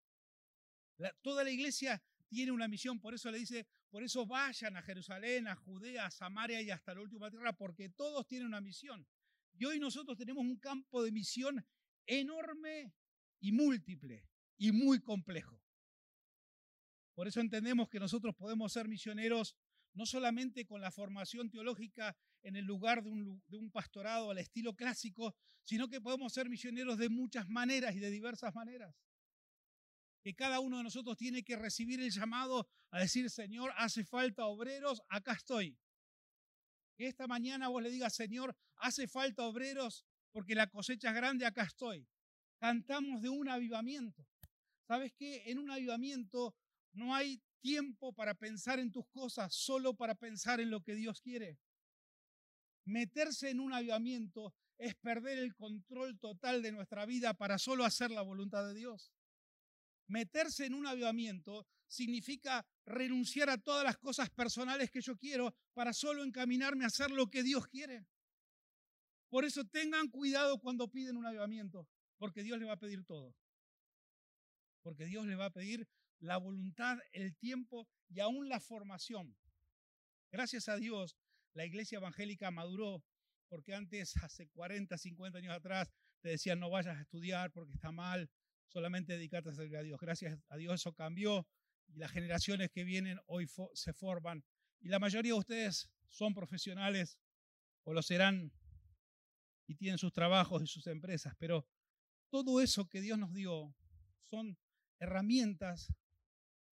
[1.22, 5.46] toda la iglesia tiene una misión, por eso le dice, por eso vayan a Jerusalén,
[5.48, 9.07] a Judea, a Samaria y hasta la última tierra, porque todos tienen una misión.
[9.54, 11.64] Y hoy nosotros tenemos un campo de misión
[12.07, 12.92] enorme
[13.40, 14.26] y múltiple
[14.57, 15.61] y muy complejo.
[17.14, 19.57] Por eso entendemos que nosotros podemos ser misioneros
[19.93, 24.38] no solamente con la formación teológica en el lugar de un, de un, pastorado al
[24.38, 28.95] estilo clásico, sino que podemos ser misioneros de muchas maneras y de diversas maneras
[30.25, 34.47] que cada uno de nosotros tiene que recibir el llamado a decir, Señor, hace falta
[34.47, 35.79] obreros, acá estoy.
[36.97, 41.45] Que esta mañana vos le digas, Señor, hace falta obreros porque la cosecha es grande,
[41.45, 42.09] acá estoy.
[42.59, 44.27] Cantamos de un avivamiento.
[44.87, 45.51] ¿Sabes qué?
[45.51, 46.55] En un avivamiento
[46.92, 51.20] no hay tiempo para pensar en tus cosas, solo para pensar en lo que Dios
[51.20, 51.59] quiere.
[52.85, 58.11] Meterse en un avivamiento es perder el control total de nuestra vida para solo hacer
[58.11, 59.12] la voluntad de Dios.
[60.07, 65.94] meterse en un avivamiento significa renunciar a todas las cosas personales que yo quiero para
[65.94, 68.07] solo encaminarme a hacer lo que Dios quiere.
[69.31, 73.35] Por eso tengan cuidado cuando piden un avivamiento, porque Dios le va a pedir todo.
[74.85, 75.88] Porque Dios le va a pedir
[76.20, 79.37] la voluntad, el tiempo y aún la formación.
[80.31, 81.16] Gracias a Dios,
[81.55, 83.05] la iglesia evangélica maduró,
[83.49, 87.90] porque antes, hace 40, 50 años atrás, te decían no vayas a estudiar porque está
[87.90, 88.31] mal,
[88.68, 89.99] solamente dedicarte a servir a Dios.
[90.01, 91.47] Gracias a Dios eso cambió
[91.88, 94.44] y las generaciones que vienen hoy se forman.
[94.81, 97.18] Y la mayoría de ustedes son profesionales
[97.85, 98.53] o lo serán
[99.66, 101.66] y tienen sus trabajos y sus empresas, pero
[102.29, 103.75] todo eso que Dios nos dio
[104.23, 104.59] son
[105.05, 105.93] herramientas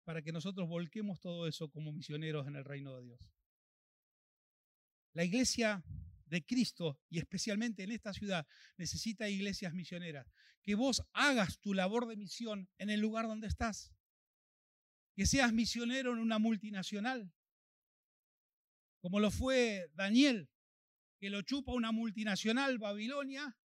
[0.05, 3.21] para que nosotros volquemos todo eso como misioneros en el reino de Dios.
[5.13, 5.83] La iglesia
[6.27, 10.31] de Cristo y especialmente en esta ciudad necesita iglesias misioneras.
[10.63, 13.93] Que vos hagas tu labor de misión en el lugar donde estás.
[15.15, 17.33] Que seas misionero en una multinacional.
[19.01, 20.51] Como lo fue Daniel,
[21.19, 23.57] que lo chupa una multinacional Babilonia.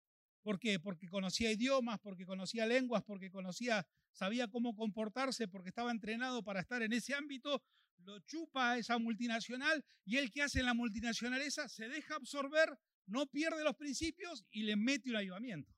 [0.41, 0.79] ¿Por qué?
[0.79, 6.61] Porque conocía idiomas, porque conocía lenguas, porque conocía, sabía cómo comportarse, porque estaba entrenado para
[6.61, 7.61] estar en ese ámbito
[8.05, 12.15] lo chupa a esa multinacional y el que hace en la multinacional esa se deja
[12.15, 15.73] absorber, no pierde los principios y le mete un ayudamiento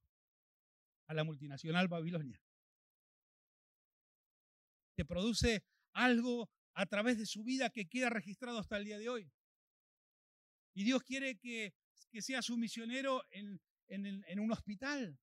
[1.08, 2.41] a la multinacional Babilonia.
[4.95, 9.10] Que produce algo a través de su vida que queda registrado hasta el día de
[9.10, 9.32] hoy.
[10.76, 11.73] Y Dios quiere que,
[12.10, 13.60] que sea su misionero en,
[13.93, 15.17] en, en un hospital.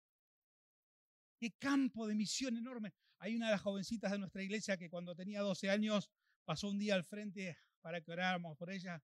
[1.39, 2.93] Qué campo de misión enorme.
[3.19, 6.11] Hay una de las jovencitas de nuestra iglesia que cuando tenía 12 años
[6.45, 9.03] pasó un día al frente para que oráramos por ella.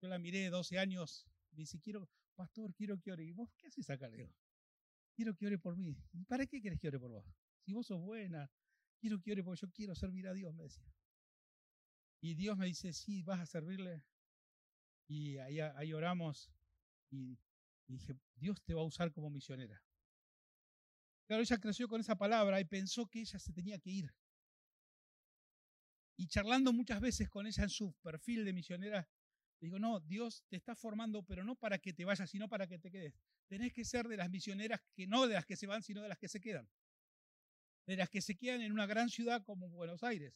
[0.00, 3.24] Yo la miré 12 años, me dice, quiero, pastor, quiero que ore.
[3.24, 4.32] ¿Y vos qué haces acá, Leo?
[5.14, 5.96] Quiero que ore por mí.
[6.12, 7.26] ¿Y para qué querés que ore por vos?
[7.64, 8.50] Si vos sos buena,
[8.98, 10.92] quiero que ore porque yo quiero servir a Dios, me decía.
[12.20, 14.04] Y Dios me dice, sí, vas a servirle.
[15.06, 16.50] Y ahí, ahí oramos
[17.10, 17.38] y,
[17.86, 19.82] y dije, Dios te va a usar como misionera.
[21.26, 24.14] Claro, ella creció con esa palabra y pensó que ella se tenía que ir.
[26.16, 29.08] Y charlando muchas veces con ella en su perfil de misionera,
[29.60, 32.78] digo, no, Dios te está formando, pero no para que te vayas, sino para que
[32.78, 33.14] te quedes.
[33.48, 36.08] Tenés que ser de las misioneras que no de las que se van, sino de
[36.08, 36.68] las que se quedan.
[37.86, 40.34] De las que se quedan en una gran ciudad como Buenos Aires.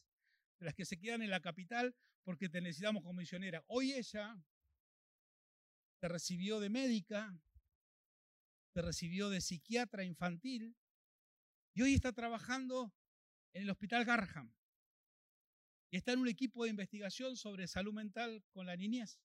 [0.59, 3.63] De las que se quedan en la capital porque te necesitamos como misionera.
[3.67, 4.37] Hoy ella
[5.99, 7.37] te recibió de médica,
[8.73, 10.75] te recibió de psiquiatra infantil
[11.73, 12.93] y hoy está trabajando
[13.53, 14.53] en el Hospital Garham
[15.91, 19.19] y está en un equipo de investigación sobre salud mental con la niñez.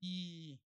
[0.00, 0.60] Y,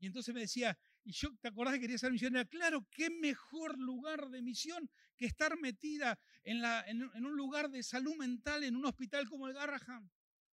[0.00, 2.44] entonces me decía, y yo, ¿te acordás que quería ser misionera?
[2.44, 7.82] Claro, qué mejor lugar de misión que estar metida en, la, en, un lugar de
[7.82, 10.10] salud mental, en un hospital como el Garraham,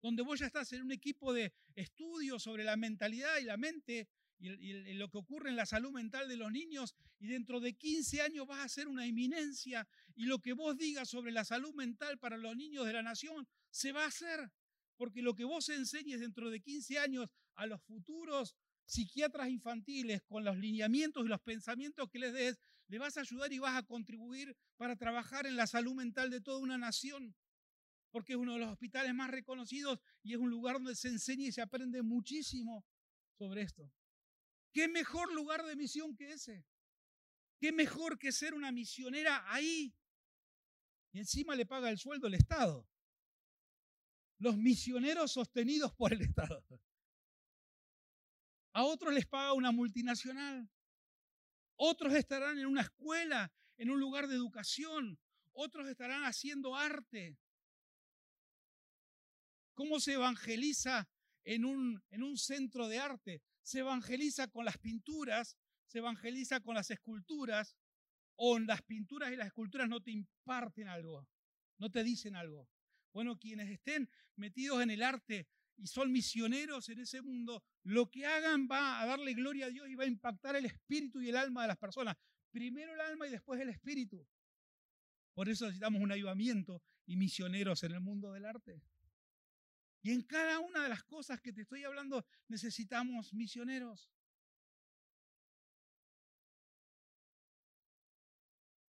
[0.03, 4.09] donde vos ya estás en un equipo de estudios sobre la mentalidad y la mente
[4.41, 8.23] y, lo que ocurre en la salud mental de los niños y dentro de 15
[8.23, 12.19] años vas a ser una eminencia y lo que vos digas sobre la salud mental
[12.19, 14.51] para los niños de la nación se va a hacer.
[14.97, 20.45] Porque lo que vos enseñes dentro de 15 años a los futuros psiquiatras infantiles con
[20.45, 22.59] los lineamientos y los pensamientos que les des,
[22.89, 26.41] le vas a ayudar y vas a contribuir para trabajar en la salud mental de
[26.41, 27.35] toda una nación.
[28.11, 31.47] Porque es uno de los hospitales más reconocidos y es un lugar donde se enseña
[31.47, 32.85] y se aprende muchísimo
[33.37, 33.93] sobre esto.
[34.73, 36.65] ¿Qué mejor lugar de misión que ese?
[37.59, 39.95] ¿Qué mejor que ser una misionera ahí?
[41.13, 42.89] Y encima le paga el sueldo el Estado.
[44.39, 46.65] Los misioneros sostenidos por el Estado.
[48.73, 50.71] A otros les paga una multinacional.
[51.75, 55.19] Otros estarán en una escuela, en un lugar de educación.
[55.53, 57.37] Otros estarán haciendo arte.
[59.79, 61.09] ¿Cómo se evangeliza
[61.45, 63.43] en un, en un centro de arte?
[63.69, 67.77] se evangeliza con las pinturas, se evangeliza con las esculturas,
[68.37, 71.29] o las pinturas y las esculturas no te imparten algo,
[71.77, 72.67] no te dicen algo.
[73.13, 78.25] Bueno, quienes estén metidos en el arte y son misioneros en ese mundo, lo que
[78.25, 81.37] hagan va a darle gloria a Dios y va a impactar el espíritu y el
[81.37, 82.17] alma de las personas.
[82.51, 84.27] Primero el alma y después el espíritu.
[85.35, 88.81] Por eso necesitamos un ayudamiento y misioneros en el mundo del arte.
[90.03, 94.11] Y en cada una de las cosas que te estoy hablando necesitamos misioneros.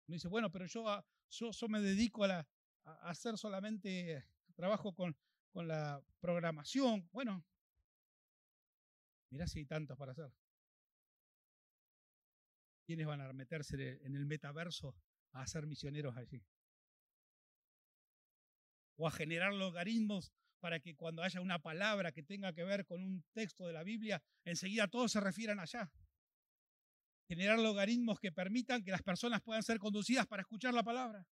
[0.07, 2.47] Me dice, bueno, pero yo, ah, yo, me dedico a,
[2.83, 5.15] a hacer solamente trabajo con,
[5.51, 7.09] con la programación.
[7.11, 7.43] Bueno,
[9.29, 10.31] mirá si hay tantos para hacer.
[12.85, 14.95] ¿Quiénes van a meterse en el metaverso
[15.31, 16.45] a ser misioneros allí?
[18.95, 20.31] o a generar logaritmos
[20.63, 23.84] para que cuando haya una palabra que tenga que ver con un texto de la
[23.84, 25.91] Biblia, enseguida todos se refieran allá.
[27.28, 31.28] Generar logaritmos que permitan que las personas puedan ser conducidas para escuchar la palabra.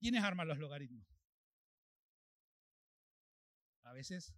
[0.00, 1.06] ¿Quiénes arman los logaritmos?
[3.84, 4.34] A veces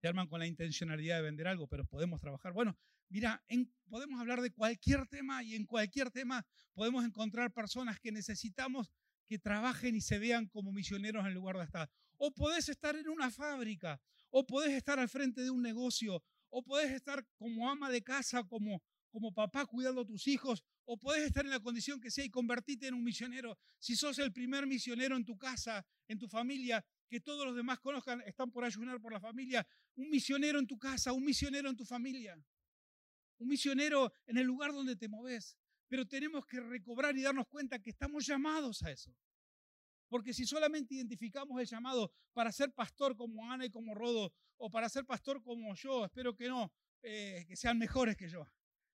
[0.00, 2.52] se arman con la intencionalidad de vender algo, pero podemos trabajar.
[2.52, 3.44] Bueno, mira,
[3.88, 8.92] podemos hablar de cualquier tema y en cualquier tema podemos encontrar personas que necesitamos
[9.26, 11.90] que trabajen y se vean como misioneros en lugar de estar.
[12.16, 16.62] O podés estar en una fábrica, o podés estar al frente de un negocio, o
[16.62, 21.24] podés estar como ama de casa, como, como papá cuidando a tus hijos, o podés
[21.24, 23.58] estar en la condición que sea y convertirte en un misionero.
[23.78, 27.78] Si sos el primer misionero en tu casa, en tu familia, que todos los demás
[27.80, 31.76] conozcan, están por ayunar por la familia, un misionero en tu casa, un misionero en
[31.76, 32.36] tu familia,
[33.38, 35.56] un misionero en el lugar donde te moves.
[35.92, 39.14] Pero tenemos que recobrar y darnos cuenta que estamos llamados a eso.
[40.08, 44.70] Porque si solamente identificamos el llamado para ser pastor como Ana y como Rodo, o
[44.70, 48.42] para ser pastor como yo, espero que no, eh, que sean mejores que yo,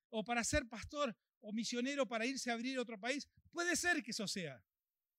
[0.09, 4.11] o para ser pastor o misionero para irse a abrir otro país, puede ser que
[4.11, 4.61] eso sea.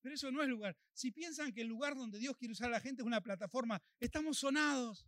[0.01, 0.75] Pero eso no es lugar.
[0.91, 3.81] Si piensan que el lugar donde Dios quiere usar a la gente es una plataforma,
[4.01, 5.07] estamos sonados.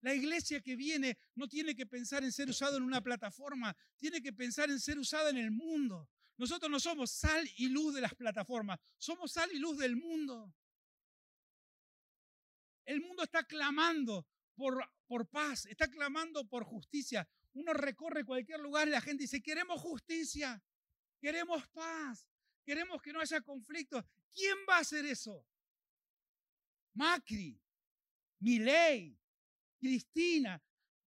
[0.00, 4.20] La iglesia que viene no tiene que pensar en ser usado en una plataforma, tiene
[4.22, 6.08] que pensar en ser usada en el mundo.
[6.36, 10.54] Nosotros no somos sal y luz de las plataformas, somos sal y luz del mundo.
[12.84, 17.28] El mundo está clamando por, por paz, está clamando por justicia.
[17.54, 20.62] Uno recorre cualquier lugar y la gente dice, queremos justicia,
[21.18, 22.28] queremos paz,
[22.64, 24.04] queremos que no haya conflictos.
[24.32, 25.46] ¿Quién va a hacer eso?
[26.92, 27.58] Macri,
[28.40, 29.18] Milei,
[29.86, 30.60] Cristina,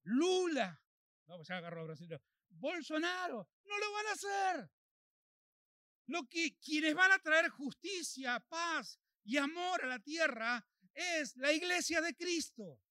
[0.03, 0.81] Lula,
[1.27, 4.71] no, pues ya agarró a Brasil, Bolsonaro, no lo van a hacer.
[6.07, 11.51] Lo que quienes van a traer justicia, paz y amor a la tierra es la
[11.51, 12.81] iglesia de Cristo.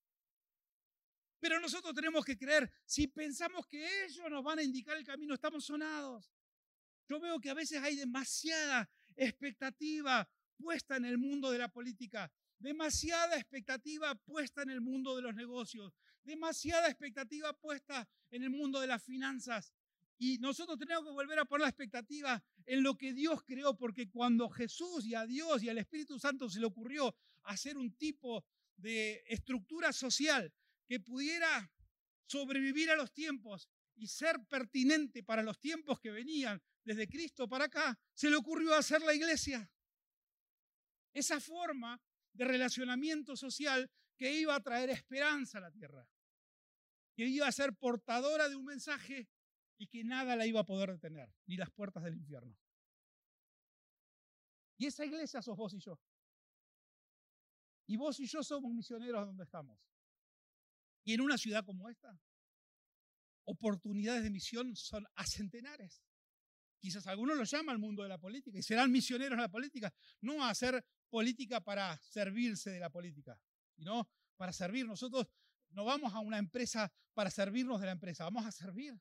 [1.40, 5.32] Pero nosotros tenemos que creer, si pensamos que ellos nos van a indicar el camino,
[5.32, 6.30] estamos sonados.
[7.08, 12.30] Yo veo que a veces hay demasiada expectativa puesta en el mundo de la política,
[12.58, 15.92] demasiada expectativa puesta en el mundo de los negocios,
[16.24, 19.72] demasiada expectativa puesta en el mundo de las finanzas.
[20.18, 24.10] Y nosotros tenemos que volver a poner la expectativa en lo que Dios creó, porque
[24.10, 28.44] cuando Jesús y a Dios y al Espíritu Santo se le ocurrió hacer un tipo
[28.76, 30.52] de estructura social
[30.86, 31.70] que pudiera
[32.26, 37.66] sobrevivir a los tiempos y ser pertinente para los tiempos que venían desde Cristo para
[37.66, 39.70] acá, se le ocurrió hacer la iglesia.
[41.12, 42.00] Esa forma
[42.38, 46.08] de relacionamiento social que iba a traer esperanza a la tierra,
[47.16, 49.28] que iba a ser portadora de un mensaje
[49.76, 52.56] y que nada la iba a poder detener, ni las puertas del infierno.
[54.78, 56.00] Y esa iglesia sos vos y yo.
[57.88, 59.80] Y vos y yo somos misioneros donde estamos.
[61.04, 62.20] Y en una ciudad como esta,
[63.46, 66.04] oportunidades de misión son a centenares.
[66.78, 69.92] Quizás algunos lo llaman al mundo de la política y serán misioneros en la política,
[70.20, 73.38] no a hacer política para servirse de la política,
[73.74, 74.86] sino para servir.
[74.86, 75.26] Nosotros
[75.70, 78.98] no vamos a una empresa para servirnos de la empresa, vamos a servir.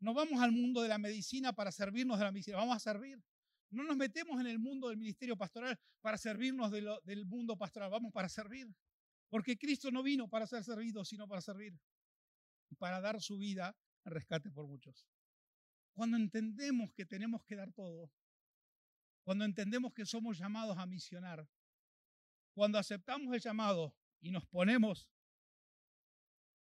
[0.00, 3.22] No vamos al mundo de la medicina para servirnos de la medicina, vamos a servir.
[3.70, 8.12] No nos metemos en el mundo del ministerio pastoral para servirnos del mundo pastoral, vamos
[8.12, 8.66] para servir.
[9.28, 11.78] Porque Cristo no vino para ser servido, sino para servir
[12.78, 15.06] para dar su vida en rescate por muchos.
[16.00, 18.10] Cuando entendemos que tenemos que dar todo,
[19.22, 21.46] cuando entendemos que somos llamados a misionar,
[22.54, 25.10] cuando aceptamos el llamado y nos ponemos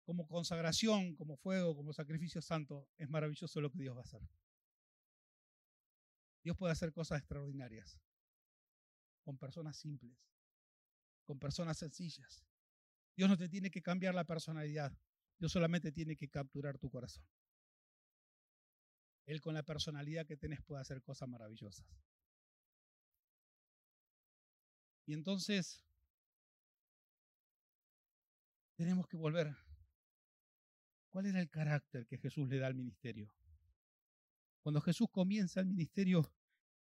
[0.04, 4.30] como consagración, como fuego, como sacrificio santo, es maravilloso lo que Dios va a hacer.
[6.44, 7.98] Dios puede hacer cosas extraordinarias
[9.24, 10.18] con personas simples,
[11.24, 12.44] con personas sencillas,
[13.16, 14.92] Dios no te tiene que cambiar la personalidad.
[15.38, 17.24] Dios solamente tiene que capturar tu corazón.
[19.30, 21.86] Él con la personalidad que tenés puede hacer cosas maravillosas.
[25.06, 25.86] Y entonces
[28.76, 29.56] tenemos que volver.
[31.10, 33.32] ¿Cuál era el carácter que Jesús le da al ministerio?
[34.64, 36.34] Cuando Jesús comienza el ministerio,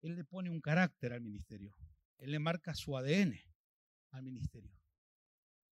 [0.01, 1.77] Él le pone un carácter al ministerio.
[2.17, 3.39] Él le marca su ADN
[4.13, 4.81] al ministerio.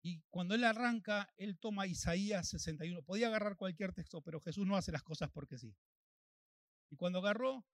[0.02, 3.02] Y cuando él arranca, él toma Isaías 61.
[3.02, 5.76] Podía agarrar cualquier texto, pero Jesús no hace las cosas porque sí.
[6.90, 7.66] Y cuando agarró,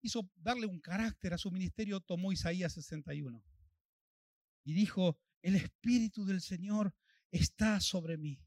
[0.00, 3.42] hizo darle un carácter a su ministerio, tomó Isaías 61.
[4.64, 6.94] Y dijo, el Espíritu del Señor
[7.30, 8.40] está sobre mí,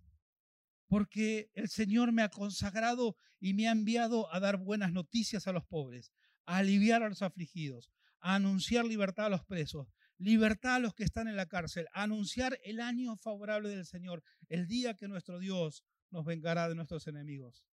[0.87, 5.51] porque el Señor me ha consagrado y me ha enviado a dar buenas noticias a
[5.51, 6.11] los pobres,
[6.45, 11.03] a aliviar a los afligidos, a anunciar libertad a los presos libertad a los que
[11.03, 15.83] están en la cárcel, anunciar el año favorable del Señor, el día que nuestro Dios
[16.09, 17.65] nos vengará de nuestros enemigos.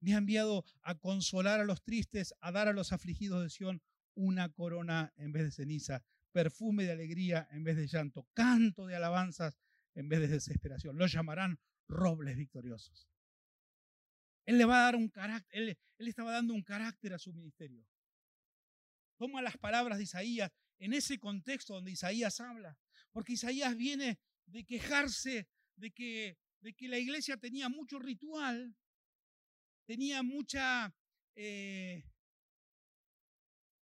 [0.00, 3.82] Me ha enviado a consolar a los tristes, a dar a los afligidos de Sión
[4.14, 8.96] una corona en vez de ceniza, perfume de alegría en vez de llanto, canto de
[8.96, 9.58] alabanzas
[9.94, 10.96] en vez de desesperación.
[10.98, 11.58] Lo llamarán
[11.88, 13.08] robles victoriosos.
[14.44, 17.32] Él le va a dar un carácter, él, él estaba dando un carácter a su
[17.32, 17.86] ministerio.
[19.16, 22.78] Toma las palabras de Isaías en ese contexto donde Isaías habla,
[23.10, 28.74] porque Isaías viene de quejarse de que, de que la iglesia tenía mucho ritual,
[29.88, 30.94] tenía mucha,
[31.34, 32.04] eh,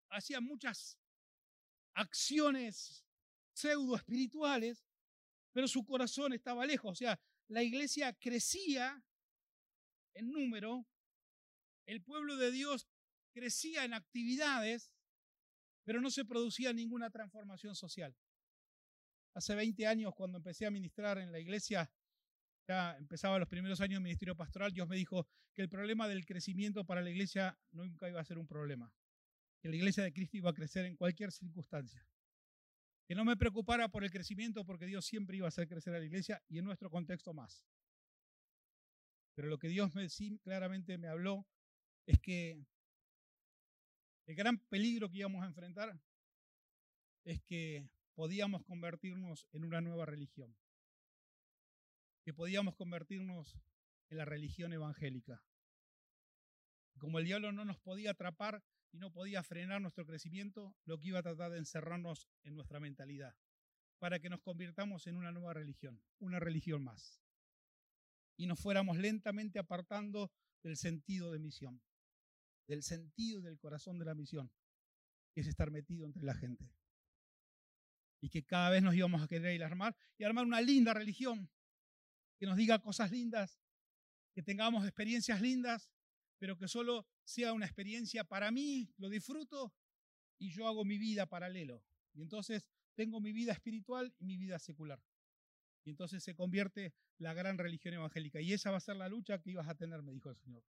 [0.09, 0.97] hacía muchas
[1.93, 3.05] acciones
[3.53, 4.83] pseudo espirituales,
[5.51, 6.91] pero su corazón estaba lejos.
[6.93, 9.03] O sea, la iglesia crecía
[10.15, 10.87] en número,
[11.85, 12.87] el pueblo de Dios
[13.31, 14.91] crecía en actividades,
[15.83, 18.17] pero no se producía ninguna transformación social.
[19.35, 21.91] Hace 20 años, cuando empecé a ministrar en la iglesia,
[22.67, 26.25] ya empezaba los primeros años de ministerio pastoral, Dios me dijo que el problema del
[26.25, 28.93] crecimiento para la iglesia nunca iba a ser un problema,
[29.61, 32.05] que la iglesia de Cristo iba a crecer en cualquier circunstancia.
[33.07, 35.99] Que no me preocupara por el crecimiento porque Dios siempre iba a hacer crecer a
[35.99, 37.65] la iglesia y en nuestro contexto más.
[39.35, 41.45] Pero lo que Dios me, sí, claramente me habló
[42.05, 42.65] es que
[44.27, 45.99] el gran peligro que íbamos a enfrentar
[47.23, 50.55] es que podíamos convertirnos en una nueva religión,
[52.23, 53.57] que podíamos convertirnos
[54.09, 55.43] en la religión evangélica.
[56.97, 61.07] Como el diablo no nos podía atrapar y no podía frenar nuestro crecimiento, lo que
[61.07, 63.35] iba a tratar de encerrarnos en nuestra mentalidad,
[63.99, 67.21] para que nos convirtamos en una nueva religión, una religión más,
[68.35, 70.31] y nos fuéramos lentamente apartando
[70.61, 71.81] del sentido de misión
[72.71, 74.49] del sentido del corazón de la misión,
[75.33, 76.71] que es estar metido entre la gente.
[78.21, 80.93] Y que cada vez nos íbamos a querer ir a armar y armar una linda
[80.93, 81.49] religión,
[82.41, 83.59] que nos diga cosas lindas,
[84.33, 85.91] que tengamos experiencias lindas,
[86.39, 89.71] pero que solo sea una experiencia para mí, lo disfruto
[90.39, 91.83] y yo hago mi vida paralelo.
[92.15, 94.99] Y entonces tengo mi vida espiritual y mi vida secular.
[95.83, 98.41] Y entonces se convierte la gran religión evangélica.
[98.41, 100.63] Y esa va a ser la lucha que ibas a tener, me dijo el Señor.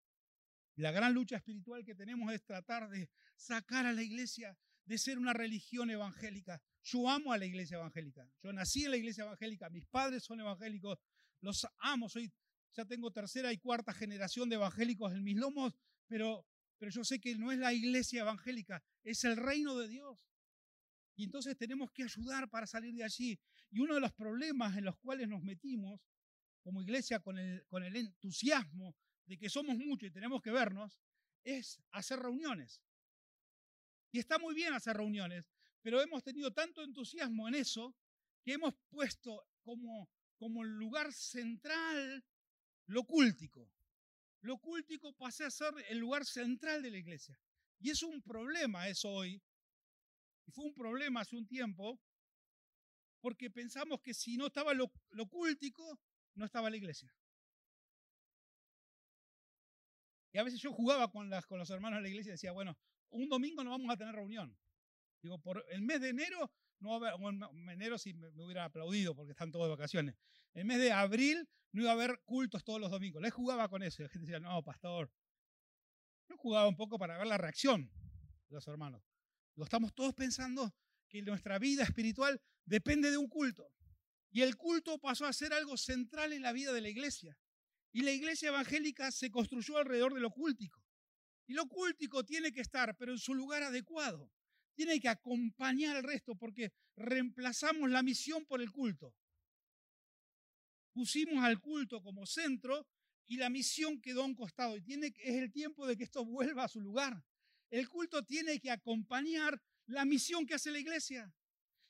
[0.75, 4.55] La gran lucha espiritual que tenemos es tratar de sacar a la iglesia
[4.85, 6.61] de ser una religión evangélica.
[6.83, 8.29] Yo amo a la iglesia evangélica.
[8.43, 9.71] Yo nací en la iglesia evangélica.
[9.71, 10.99] Mis padres son evangélicos.
[11.43, 12.09] Los amo.
[12.09, 12.31] Soy,
[12.73, 15.73] ya tengo tercera y cuarta generación de evangélicos en mis lomos,
[16.07, 20.17] pero, pero yo sé que no es la iglesia evangélica, es el reino de Dios.
[21.15, 23.39] Y entonces tenemos que ayudar para salir de allí.
[23.69, 26.01] Y uno de los problemas en los cuales nos metimos
[26.63, 30.99] como iglesia con el, con el entusiasmo de que somos muchos y tenemos que vernos,
[31.43, 32.81] es hacer reuniones.
[34.11, 35.51] Y está muy bien hacer reuniones,
[35.81, 37.95] pero hemos tenido tanto entusiasmo en eso
[38.43, 42.23] que hemos puesto como, como el lugar central
[42.87, 43.69] lo cúltico.
[44.41, 47.39] Lo cúltico pasé a ser el lugar central de la iglesia.
[47.79, 49.41] Y es un problema eso hoy.
[50.45, 51.99] Y fue un problema hace un tiempo,
[53.21, 55.99] porque pensamos que si no estaba lo, lo cúltico,
[56.35, 57.13] no estaba la iglesia.
[60.33, 62.51] Y a veces yo jugaba con, las, con los hermanos de la iglesia y decía,
[62.51, 62.77] bueno,
[63.11, 64.57] un domingo no vamos a tener reunión.
[65.21, 69.31] Digo, por el mes de enero, no va en enero sí me, hubiera aplaudido porque
[69.31, 70.15] están todos de vacaciones.
[70.53, 73.21] El mes de abril no iba a haber cultos todos los domingos.
[73.21, 74.03] Les jugaba con eso.
[74.03, 75.11] La gente decía, no, pastor.
[76.29, 77.91] Yo jugaba un poco para ver la reacción
[78.47, 79.03] de los hermanos.
[79.55, 80.73] Lo estamos todos pensando
[81.07, 83.71] que nuestra vida espiritual depende de un culto.
[84.31, 87.37] Y el culto pasó a ser algo central en la vida de la iglesia.
[87.91, 90.83] Y la iglesia evangélica se construyó alrededor de lo cultico.
[91.45, 94.31] Y lo cultico tiene que estar, pero en su lugar adecuado.
[94.75, 99.15] Tiene que acompañar al resto porque reemplazamos la misión por el culto.
[100.93, 102.87] Pusimos al culto como centro
[103.25, 104.77] y la misión quedó a un costado.
[104.77, 107.23] Y tiene, es el tiempo de que esto vuelva a su lugar.
[107.69, 111.33] El culto tiene que acompañar la misión que hace la iglesia.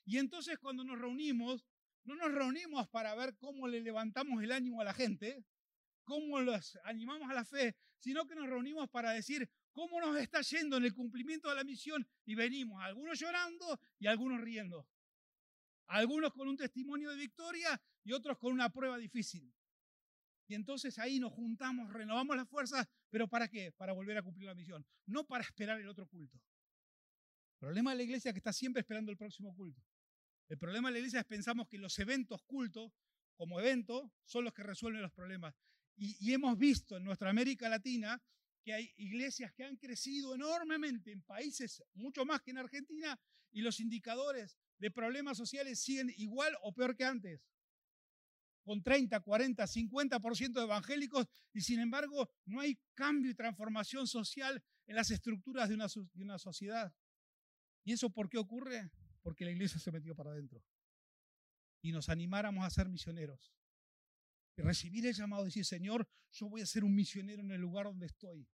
[0.04, 1.66] Y entonces cuando nos reunimos,
[2.04, 5.44] no nos reunimos para ver cómo le levantamos el ánimo a la gente,
[6.04, 10.40] cómo los animamos a la fe, sino que nos reunimos para decir cómo nos está
[10.40, 14.88] yendo en el cumplimiento de la misión y venimos, algunos llorando y algunos riendo.
[15.88, 19.52] Algunos con un testimonio de victoria y otros con una prueba difícil.
[20.46, 23.72] Y entonces ahí nos juntamos, renovamos las fuerzas, pero ¿para qué?
[23.72, 26.38] Para volver a cumplir la misión, no para esperar el otro culto.
[27.54, 29.82] El problema de la iglesia es que está siempre esperando el próximo culto.
[30.48, 32.92] El problema de la iglesia es que pensamos que los eventos cultos,
[33.36, 35.54] como evento, son los que resuelven los problemas.
[35.96, 38.20] Y, hemos visto en nuestra América Latina
[38.64, 43.20] que hay iglesias que han crecido enormemente en países mucho más que en Argentina
[43.52, 47.40] y los indicadores de problemas sociales siguen igual o peor que antes.
[48.64, 54.64] Con 30, 40, 50% de evangélicos y sin embargo no hay cambio y transformación social
[54.86, 56.92] en las estructuras de una, de una sociedad.
[57.84, 58.90] ¿Y eso por qué ocurre?
[59.22, 60.64] Porque la iglesia se metió para adentro.
[61.82, 63.54] Y nos animáramos a ser misioneros.
[64.56, 67.60] Y recibir el llamado de decir, Señor, yo voy a ser un misionero en el
[67.60, 68.48] lugar donde estoy.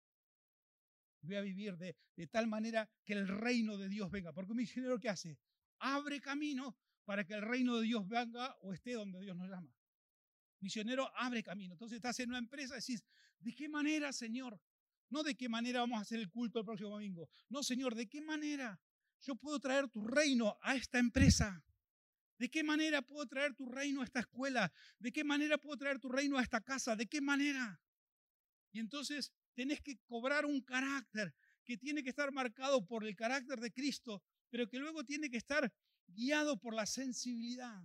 [1.21, 1.95] Voy a vivir de,
[2.27, 4.33] tal manera que el reino de Dios venga.
[4.33, 5.37] Porque un misionero ¿qué hace?
[5.79, 9.73] Abre camino para que el reino de Dios venga o esté donde Dios nos llama.
[10.59, 11.73] Misionero abre camino.
[11.73, 13.05] Entonces estás en una empresa y decís,
[13.39, 14.59] ¿de qué manera, Señor?
[15.09, 17.29] No de qué manera vamos a hacer el culto el próximo domingo.
[17.49, 18.79] No, Señor, ¿de qué manera
[19.21, 21.63] yo puedo traer tu reino a esta empresa?
[22.37, 24.71] ¿De qué manera puedo traer tu reino a esta escuela?
[24.97, 26.95] ¿De qué manera puedo traer tu reino a esta casa?
[26.95, 27.81] ¿De qué manera?
[28.71, 31.33] Y entonces tenés que cobrar un carácter
[31.63, 35.37] que tiene que estar marcado por el carácter de Cristo, pero que luego tiene que
[35.37, 35.71] estar
[36.07, 37.81] guiado por la sensibilidad,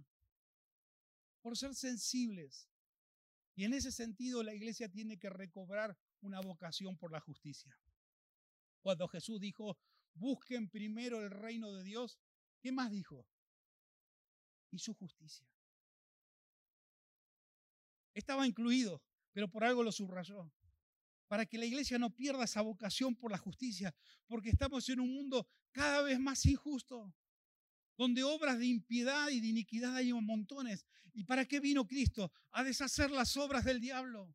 [1.42, 2.68] por ser sensibles.
[3.54, 7.78] Y en ese sentido la iglesia tiene que recobrar una vocación por la justicia.
[8.80, 9.78] Cuando Jesús dijo,
[10.14, 12.18] busquen primero el reino de Dios,
[12.60, 13.26] ¿qué más dijo?
[14.74, 15.46] y su justicia.
[18.12, 19.02] Estaba incluido,
[19.32, 20.52] pero por algo lo subrayó.
[21.26, 23.94] Para que la iglesia no pierda esa vocación por la justicia,
[24.26, 27.14] porque estamos en un mundo cada vez más injusto,
[27.96, 30.86] donde obras de impiedad y de iniquidad hay montones.
[31.12, 32.32] ¿Y para qué vino Cristo?
[32.50, 34.34] A deshacer las obras del diablo.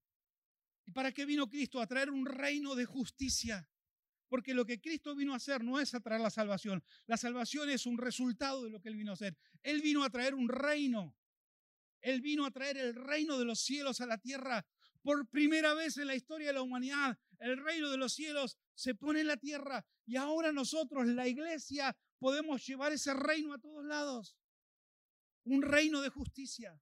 [0.86, 1.82] ¿Y para qué vino Cristo?
[1.82, 3.70] A traer un reino de justicia.
[4.28, 6.84] Porque lo que Cristo vino a hacer no es a traer la salvación.
[7.08, 9.38] La salvación es un resultado de lo que Él vino a hacer.
[9.62, 11.16] Él vino a traer un reino.
[12.02, 14.66] Él vino a traer el reino de los cielos a la tierra.
[15.02, 18.96] Por primera vez en la historia de la humanidad, el reino de los cielos se
[18.96, 19.86] pone en la tierra.
[20.06, 24.38] Y ahora nosotros, la iglesia, podemos llevar ese reino a todos lados.
[25.46, 26.80] Un reino de justicia.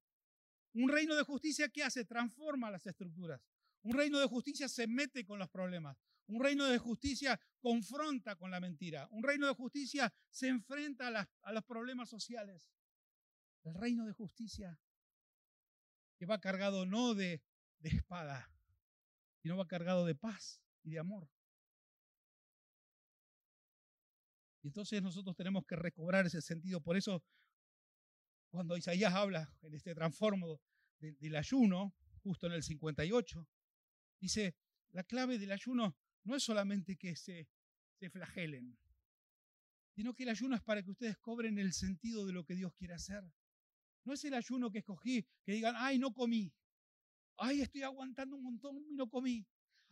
[0.74, 3.41] Un reino de justicia que hace, transforma las estructuras.
[3.84, 5.97] Un reino de justicia se mete con los problemas.
[6.28, 9.07] Un reino de justicia confronta con la mentira.
[9.11, 12.70] Un reino de justicia se enfrenta a, los problemas sociales.
[13.63, 14.78] El reino de justicia
[16.18, 17.41] que va cargado no de,
[17.80, 18.52] de espada,
[19.42, 21.30] sino va cargado de paz y de amor.
[24.62, 26.82] Y entonces nosotros tenemos que recobrar ese sentido.
[26.82, 27.24] Por eso,
[28.50, 30.60] cuando Isaías habla en este transformo
[31.00, 33.48] del ayuno, justo en el 58,
[34.20, 34.56] dice,
[34.90, 37.48] la clave del ayuno no es solamente que se,
[38.00, 38.78] se flagelen,
[39.96, 42.74] sino que el ayuno es para que ustedes cobren el sentido de lo que Dios
[42.74, 43.24] quiere hacer.
[44.04, 46.54] No es el ayuno que escogí, que digan, ay, no comí.
[47.38, 49.46] Ay, estoy aguantando un montón y no comí.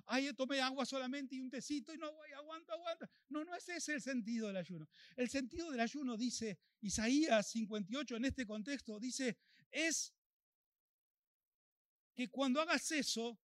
[0.07, 3.09] Ay, tomé agua solamente y un tecito y no aguanto, aguanto.
[3.29, 4.87] No, no es ese el sentido del ayuno.
[5.15, 9.37] El sentido del ayuno, dice Isaías 58 en este contexto, dice,
[9.71, 10.13] es
[12.13, 13.39] que cuando hagas eso,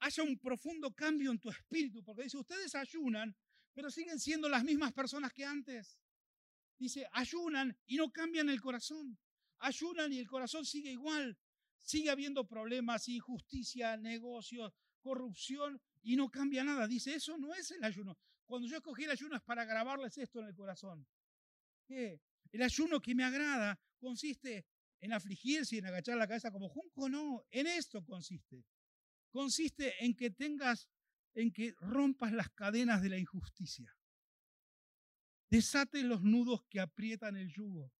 [0.00, 3.36] haya un profundo cambio en tu espíritu, porque dice, ustedes ayunan,
[3.72, 5.98] pero siguen siendo las mismas personas que antes.
[6.78, 9.18] Dice, ayunan y no cambian el corazón.
[9.58, 11.38] Ayunan y el corazón sigue igual.
[11.80, 16.86] Sigue habiendo problemas, injusticia, negocios, corrupción y no cambia nada.
[16.86, 18.18] Dice, eso no es el ayuno.
[18.46, 21.06] Cuando yo escogí el ayuno es para grabarles esto en el corazón.
[21.86, 22.20] ¿Qué?
[22.52, 24.66] El ayuno que me agrada consiste
[25.00, 28.64] en afligirse y en agachar la cabeza como junco, no, en esto consiste
[29.30, 30.88] consiste en que tengas,
[31.34, 33.96] en que rompas las cadenas de la injusticia.
[35.48, 37.92] Desate los nudos que aprietan el yugo,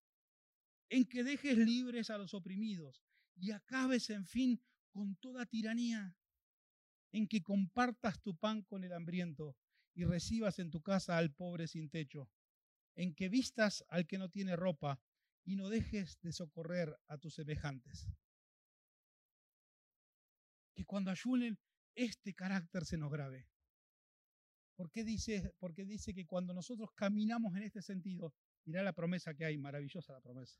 [0.89, 3.03] en que dejes libres a los oprimidos
[3.41, 6.15] y acabes, en fin, con toda tiranía,
[7.13, 9.57] en que compartas tu pan con el hambriento
[9.95, 12.31] y recibas en tu casa al pobre sin techo,
[12.95, 15.01] en que vistas al que no tiene ropa
[15.45, 18.09] y no dejes de socorrer a tus semejantes
[20.81, 21.59] que cuando ayunen
[21.95, 23.47] este carácter se nos grave.
[24.77, 28.33] ¿Por qué dice, porque dice que cuando nosotros caminamos en este sentido,
[28.65, 30.59] mirá la promesa que hay, maravillosa la promesa.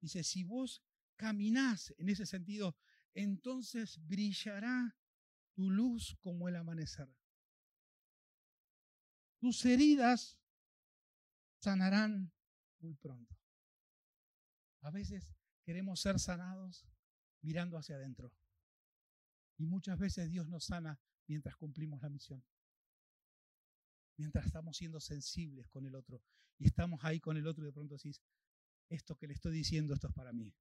[0.00, 0.82] Dice, si vos
[1.16, 2.76] caminás en ese sentido,
[3.14, 4.96] entonces brillará
[5.54, 7.08] tu luz como el amanecer.
[9.38, 10.38] Tus heridas
[11.60, 12.32] sanarán
[12.80, 13.36] muy pronto.
[14.80, 15.34] A veces
[15.64, 16.86] queremos ser sanados
[17.42, 18.32] mirando hacia adentro.
[19.56, 22.44] Y muchas veces Dios nos sana mientras cumplimos la misión.
[24.16, 26.22] Mientras estamos siendo sensibles con el otro.
[26.58, 28.20] Y estamos ahí con el otro y de pronto decís,
[28.88, 30.54] esto que le estoy diciendo, esto es para mí.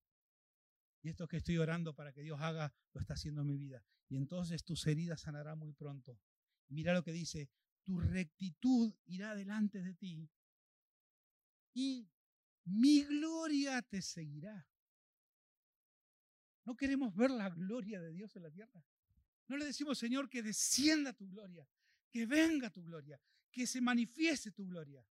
[1.04, 3.84] Y esto que estoy orando para que Dios haga, lo está haciendo en mi vida.
[4.08, 6.18] Y entonces tus heridas sanarán muy pronto.
[6.70, 7.50] Mira lo que dice,
[7.84, 10.30] tu rectitud irá delante de ti.
[11.74, 12.10] Y
[12.64, 14.66] mi gloria te seguirá.
[16.64, 18.82] ¿No queremos ver la gloria de Dios en la tierra?
[19.50, 21.68] No le decimos, Señor, que descienda tu gloria,
[22.10, 23.20] que venga tu gloria,
[23.52, 25.06] que se manifieste tu gloria.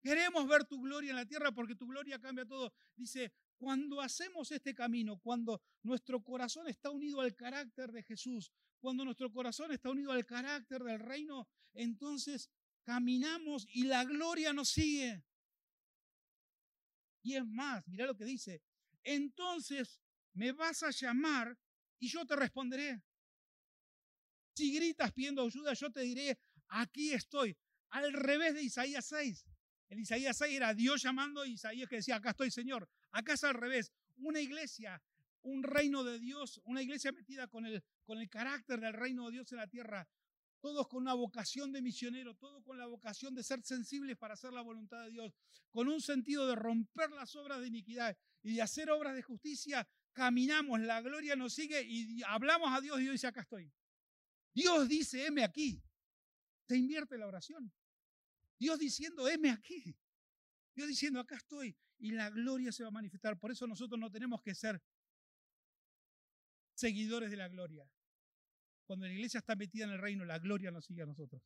[0.00, 2.72] Queremos ver tu gloria en la tierra porque tu gloria cambia todo.
[2.96, 9.04] Dice, cuando hacemos este camino, cuando nuestro corazón está unido al carácter de Jesús, cuando
[9.04, 12.50] nuestro corazón está unido al carácter del reino, entonces
[12.84, 15.24] caminamos y la gloria nos sigue.
[17.22, 18.62] Y es más, mira lo que dice,
[19.02, 20.00] entonces
[20.34, 21.58] me vas a llamar
[21.98, 23.02] y yo te responderé.
[24.54, 26.38] Si gritas pidiendo ayuda, yo te diré,
[26.68, 27.56] aquí estoy.
[27.90, 29.46] Al revés de Isaías 6.
[29.88, 32.88] En Isaías 6 era Dios llamando a Isaías que decía, acá estoy Señor.
[33.16, 33.92] Acá es al revés.
[34.18, 35.02] Una iglesia,
[35.40, 39.32] un reino de Dios, una iglesia metida con el, con el carácter del reino de
[39.32, 40.06] Dios en la tierra.
[40.60, 44.52] Todos con una vocación de misionero, todos con la vocación de ser sensibles para hacer
[44.52, 45.32] la voluntad de Dios,
[45.70, 49.88] con un sentido de romper las obras de iniquidad y de hacer obras de justicia.
[50.12, 53.72] Caminamos, la gloria nos sigue y hablamos a Dios y Dios dice, acá estoy.
[54.52, 55.82] Dios dice, heme aquí.
[56.68, 57.72] Se invierte la oración.
[58.58, 59.96] Dios diciendo, heme aquí.
[60.74, 61.74] Dios diciendo, acá estoy.
[61.98, 63.38] Y la gloria se va a manifestar.
[63.38, 64.82] Por eso nosotros no tenemos que ser
[66.74, 67.88] seguidores de la gloria.
[68.84, 71.42] Cuando la iglesia está metida en el reino, la gloria nos sigue a nosotros.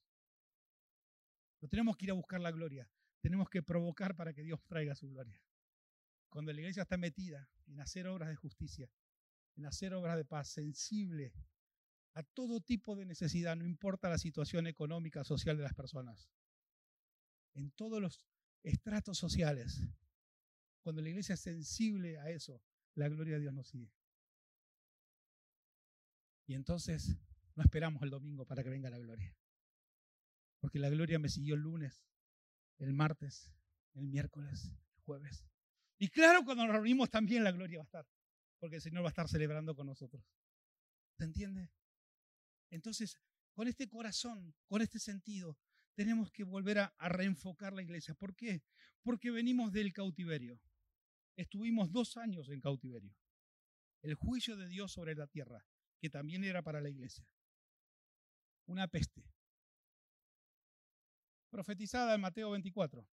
[1.60, 2.88] No tenemos que ir a buscar la gloria.
[3.20, 5.40] Tenemos que provocar para que Dios traiga su gloria.
[6.28, 8.90] Cuando la iglesia está metida en hacer obras de justicia,
[9.56, 11.32] en hacer obras de paz, sensible
[12.14, 16.30] a todo tipo de necesidad, no importa la situación económica, social de las personas
[17.54, 18.18] en todos los
[18.62, 19.82] estratos sociales.
[20.82, 22.62] Cuando la iglesia es sensible a eso,
[22.94, 23.92] la gloria de Dios nos sigue.
[26.46, 27.16] Y entonces
[27.54, 29.36] no esperamos el domingo para que venga la gloria.
[30.58, 32.04] Porque la gloria me siguió el lunes,
[32.78, 33.52] el martes,
[33.94, 35.44] el miércoles, el jueves.
[35.98, 38.08] Y claro, cuando nos reunimos también la gloria va a estar.
[38.58, 40.24] Porque el Señor va a estar celebrando con nosotros.
[41.16, 41.70] ¿Se entiende?
[42.70, 43.16] Entonces,
[43.52, 45.58] con este corazón, con este sentido,
[45.94, 48.14] tenemos que volver a, reenfocar la iglesia.
[48.14, 48.62] ¿Por qué?
[49.02, 50.60] Porque venimos del cautiverio.
[51.40, 53.16] Estuvimos dos años en cautiverio.
[54.02, 55.64] El juicio de Dios sobre la tierra,
[55.98, 57.26] que también era para la iglesia.
[58.66, 59.24] Una peste.
[61.48, 63.08] Profetizada en Mateo 24.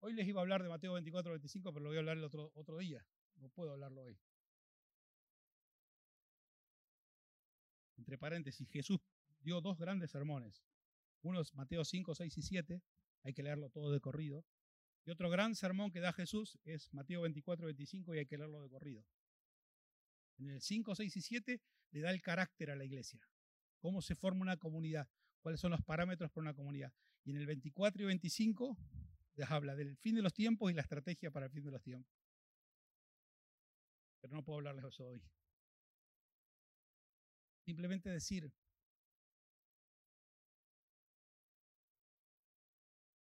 [0.00, 2.24] Hoy les iba a hablar de Mateo 24, 25, pero lo voy a hablar el
[2.24, 3.02] otro, otro día.
[3.36, 4.20] No puedo hablarlo hoy.
[7.96, 9.00] Entre paréntesis, Jesús
[9.40, 10.62] dio dos grandes sermones.
[11.22, 12.82] Uno es Mateo 5, 6 y 7,
[13.22, 14.44] hay que leerlo todo de corrido.
[15.04, 18.62] Y otro gran sermón que da Jesús es Mateo 24, 25 y hay que leerlo
[18.62, 19.04] de corrido.
[20.38, 21.60] En el 5, 6 y 7
[21.92, 23.20] le da el carácter a la iglesia,
[23.78, 25.08] cómo se forma una comunidad,
[25.40, 26.92] cuáles son los parámetros para una comunidad.
[27.24, 28.78] Y en el 24 y 25
[29.34, 31.82] les habla del fin de los tiempos y la estrategia para el fin de los
[31.82, 32.12] tiempos.
[34.20, 35.22] Pero no puedo hablarles de eso hoy.
[37.64, 38.52] Simplemente decir,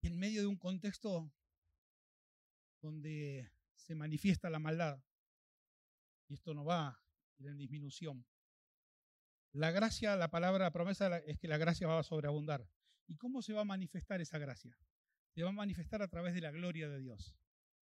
[0.02, 1.32] en medio de un contexto
[2.82, 5.04] donde se manifiesta la maldad,
[6.28, 7.02] y esto no va
[7.40, 8.26] en disminución,
[9.54, 12.70] la gracia, la palabra, la promesa es que la gracia va a sobreabundar.
[13.08, 14.78] ¿Y cómo se va a manifestar esa gracia?
[15.30, 17.34] Se va a manifestar a través de la gloria de Dios.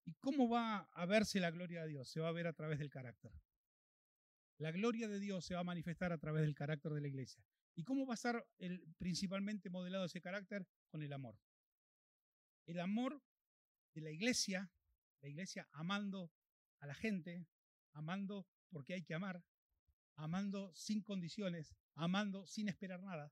[0.05, 2.09] ¿Y cómo va a verse la gloria de Dios?
[2.09, 3.31] Se va a ver a través del carácter.
[4.57, 7.43] La gloria de Dios se va a manifestar a través del carácter de la iglesia.
[7.75, 10.65] ¿Y cómo va a ser el, principalmente modelado ese carácter?
[10.89, 11.37] Con el amor
[12.69, 13.19] el amor
[13.95, 14.71] de la iglesia,
[15.21, 16.31] la iglesia amando
[16.79, 17.47] a la gente,
[17.93, 19.43] amando porque hay que amar,
[20.15, 23.31] amando sin condiciones, amando sin esperar nada,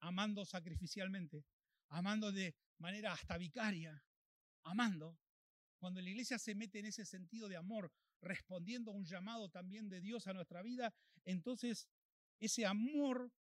[0.00, 1.44] amando sacrificialmente,
[1.88, 4.02] amando de manera hasta vicaria,
[4.62, 5.18] amando.
[5.78, 9.88] Cuando la iglesia se mete en ese sentido de amor, respondiendo a un llamado también
[9.88, 10.94] de Dios a nuestra vida,
[11.24, 11.88] entonces
[12.38, 13.32] ese amor,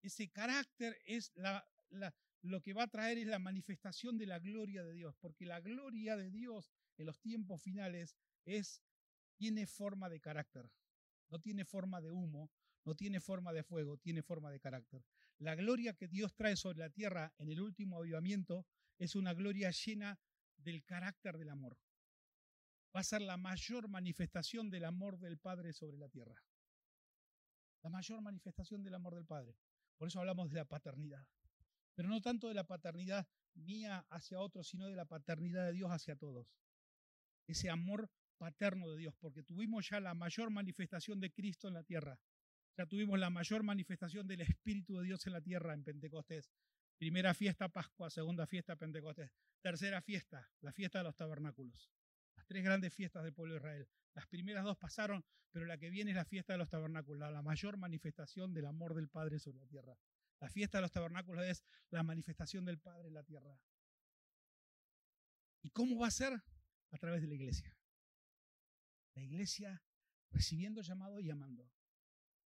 [0.00, 4.40] ese carácter es la, la, lo que va a traer es la manifestación de la
[4.40, 8.82] gloria de Dios, porque la gloria de Dios en los tiempos finales es
[9.36, 10.70] tiene forma de carácter,
[11.28, 12.50] no tiene forma de humo,
[12.84, 15.04] no tiene forma de fuego, tiene forma de carácter.
[15.38, 18.66] La gloria que Dios trae sobre la tierra en el último avivamiento
[18.98, 20.18] es una gloria llena
[20.56, 21.78] del carácter del amor.
[22.94, 26.42] Va a ser la mayor manifestación del amor del Padre sobre la tierra.
[27.82, 29.56] La mayor manifestación del amor del Padre.
[29.96, 31.26] Por eso hablamos de la paternidad
[31.94, 35.90] pero no tanto de la paternidad mía hacia otros, sino de la paternidad de Dios
[35.90, 36.46] hacia todos.
[37.46, 41.84] Ese amor paterno de Dios, porque tuvimos ya la mayor manifestación de Cristo en la
[41.84, 42.18] tierra.
[42.76, 46.50] Ya tuvimos la mayor manifestación del Espíritu de Dios en la tierra en Pentecostés.
[46.98, 48.10] Primera fiesta, Pascua.
[48.10, 49.30] Segunda fiesta, Pentecostés.
[49.60, 51.90] Tercera fiesta, la fiesta de los tabernáculos.
[52.34, 53.88] Las tres grandes fiestas del pueblo de Israel.
[54.14, 57.42] Las primeras dos pasaron, pero la que viene es la fiesta de los tabernáculos, la
[57.42, 59.96] mayor manifestación del amor del Padre sobre la tierra.
[60.42, 63.56] La fiesta de los tabernáculos es la manifestación del Padre en la tierra.
[65.62, 66.32] ¿Y cómo va a ser?
[66.90, 67.78] A través de la iglesia.
[69.14, 69.84] La iglesia
[70.30, 71.70] recibiendo llamado y amando.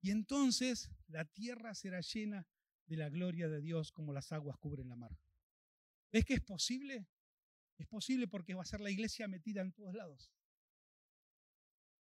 [0.02, 2.46] Y entonces la tierra será llena
[2.86, 5.18] de la gloria de Dios como las aguas cubren la mar.
[6.12, 7.08] ¿Ves que es posible?
[7.78, 10.34] Es posible porque va a ser la iglesia metida en todos lados.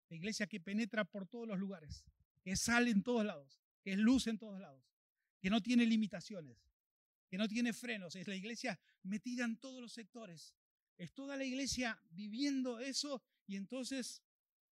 [0.10, 2.06] La iglesia que penetra por todos los lugares,
[2.44, 4.99] que sale en todos lados, que es luz en todos lados,
[5.40, 6.58] que no tiene limitaciones,
[7.30, 8.16] que no tiene frenos.
[8.16, 10.56] Es la iglesia metida en todos los sectores.
[10.98, 14.22] Es toda la iglesia viviendo eso y entonces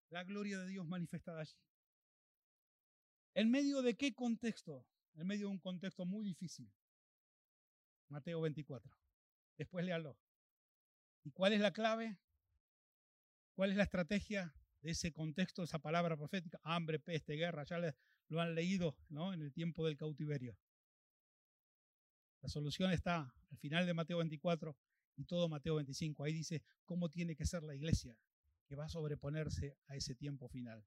[0.09, 1.57] la gloria de Dios manifestada allí.
[3.33, 4.85] ¿En medio de qué contexto?
[5.15, 6.71] En medio de un contexto muy difícil.
[8.09, 8.91] Mateo 24.
[9.57, 10.17] Después léalo.
[11.23, 12.17] ¿Y cuál es la clave?
[13.55, 16.59] ¿Cuál es la estrategia de ese contexto, esa palabra profética?
[16.63, 17.63] Hambre, peste, guerra.
[17.63, 17.79] Ya
[18.31, 19.33] lo han leído ¿no?
[19.33, 20.57] en el tiempo del cautiverio.
[22.41, 24.75] La solución está al final de Mateo 24
[25.17, 26.23] y todo Mateo 25.
[26.23, 28.17] Ahí dice cómo tiene que ser la iglesia
[28.67, 30.85] que va a sobreponerse a ese tiempo final.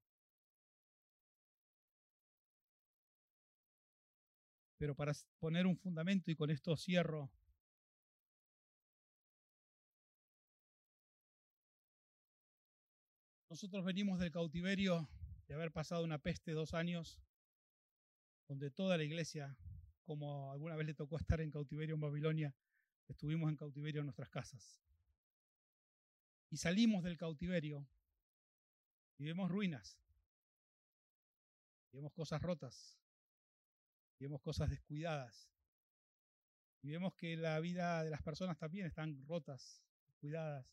[4.77, 7.31] Pero para poner un fundamento, y con esto cierro,
[13.49, 15.07] nosotros venimos del cautiverio
[15.47, 17.21] de haber pasado una peste dos años,
[18.47, 19.57] donde toda la iglesia,
[20.03, 22.55] como alguna vez le tocó estar en cautiverio en Babilonia,
[23.07, 24.81] estuvimos en cautiverio en nuestras casas.
[26.49, 27.87] Y salimos del cautiverio
[29.17, 29.97] y vemos ruinas,
[31.91, 32.99] y vemos cosas rotas,
[34.19, 35.49] y vemos cosas descuidadas,
[36.81, 40.67] y vemos que la vida de las personas también están rotas, descuidadas,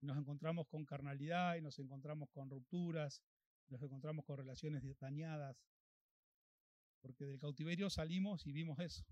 [0.00, 3.22] nos encontramos con carnalidad, y nos encontramos con rupturas,
[3.68, 5.56] nos encontramos con relaciones dañadas,
[7.02, 9.04] porque del cautiverio salimos y vimos eso.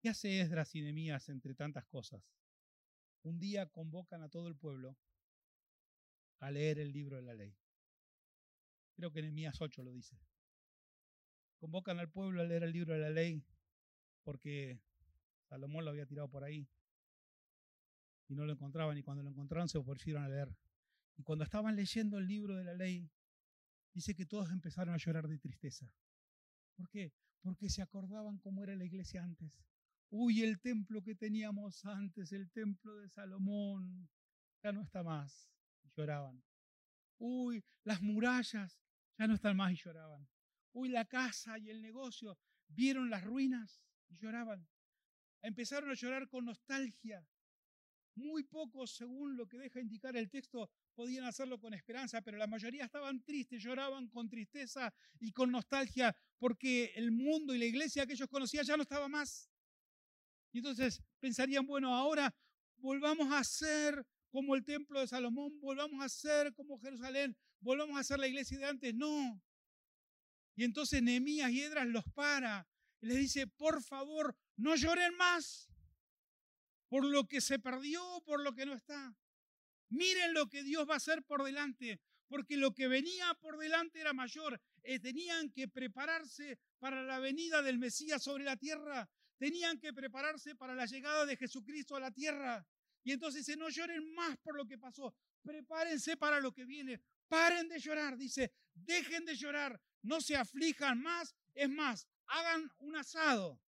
[0.00, 2.22] ¿Qué hace Esdras y Nehemías entre tantas cosas?
[3.22, 4.96] un día convocan a todo el pueblo
[6.38, 7.54] a leer el libro de la ley.
[8.94, 10.18] Creo que Nehemías 8 lo dice.
[11.58, 13.44] Convocan al pueblo a leer el libro de la ley
[14.22, 14.80] porque
[15.48, 16.66] Salomón lo había tirado por ahí
[18.28, 20.56] y no lo encontraban y cuando lo encontraron se ofrecieron a leer.
[21.16, 23.10] Y cuando estaban leyendo el libro de la ley,
[23.92, 25.92] dice que todos empezaron a llorar de tristeza.
[26.80, 27.12] ¿Por qué?
[27.42, 29.52] Porque se acordaban cómo era la iglesia antes.
[30.08, 34.08] Uy, el templo que teníamos antes, el templo de Salomón,
[34.62, 35.52] ya no está más.
[35.84, 36.42] Y lloraban.
[37.18, 38.80] Uy, las murallas
[39.18, 40.26] ya no están más y lloraban.
[40.72, 44.66] Uy, la casa y el negocio vieron las ruinas y lloraban.
[45.42, 47.22] Empezaron a llorar con nostalgia.
[48.14, 52.46] Muy pocos, según lo que deja indicar el texto, podían hacerlo con esperanza, pero la
[52.46, 58.06] mayoría estaban tristes, lloraban con tristeza y con nostalgia porque el mundo y la iglesia
[58.06, 59.50] que ellos conocían ya no estaba más.
[60.52, 62.34] Y entonces pensarían, bueno, ahora
[62.76, 68.04] volvamos a ser como el templo de Salomón, volvamos a ser como Jerusalén, volvamos a
[68.04, 68.94] ser la iglesia de antes.
[68.94, 69.40] No.
[70.56, 72.68] Y entonces Nehemías y Edras los para
[73.00, 75.70] y les dice, por favor, no lloren más
[76.88, 79.16] por lo que se perdió, por lo que no está.
[79.90, 84.00] Miren lo que Dios va a hacer por delante, porque lo que venía por delante
[84.00, 84.60] era mayor.
[84.82, 89.08] Eh, tenían que prepararse para la venida del Mesías sobre la tierra
[89.40, 92.62] tenían que prepararse para la llegada de Jesucristo a la tierra.
[93.02, 97.00] Y entonces dice, no lloren más por lo que pasó, prepárense para lo que viene,
[97.26, 102.96] paren de llorar, dice, dejen de llorar, no se aflijan más, es más, hagan un
[102.96, 103.58] asado.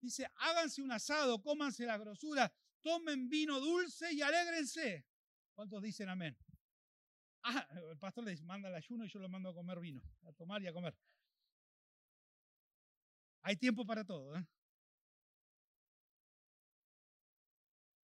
[0.00, 5.06] Dice, háganse un asado, cómanse la grosura, tomen vino dulce y alégrense.
[5.54, 6.36] ¿Cuántos dicen amén?
[7.42, 10.32] Ah, el pastor les manda el ayuno y yo lo mando a comer vino, a
[10.32, 10.96] tomar y a comer.
[13.42, 14.36] Hay tiempo para todo.
[14.36, 14.46] ¿eh?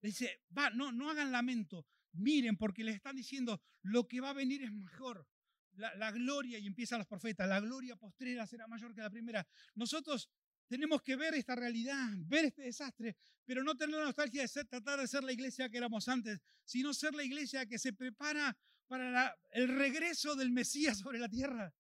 [0.07, 1.87] dice, va, no, no hagan lamento.
[2.13, 5.27] Miren, porque les están diciendo, lo que va a venir es mejor.
[5.73, 9.47] La, la, gloria, y empiezan los profetas, la gloria postrera será mayor que la primera.
[9.75, 10.31] Nosotros
[10.67, 14.67] tenemos que ver esta realidad, ver este desastre, pero no tener la nostalgia de ser,
[14.67, 18.57] tratar de ser la iglesia que éramos antes, sino ser la iglesia que se prepara
[18.87, 21.73] para el regreso del Mesías sobre la tierra,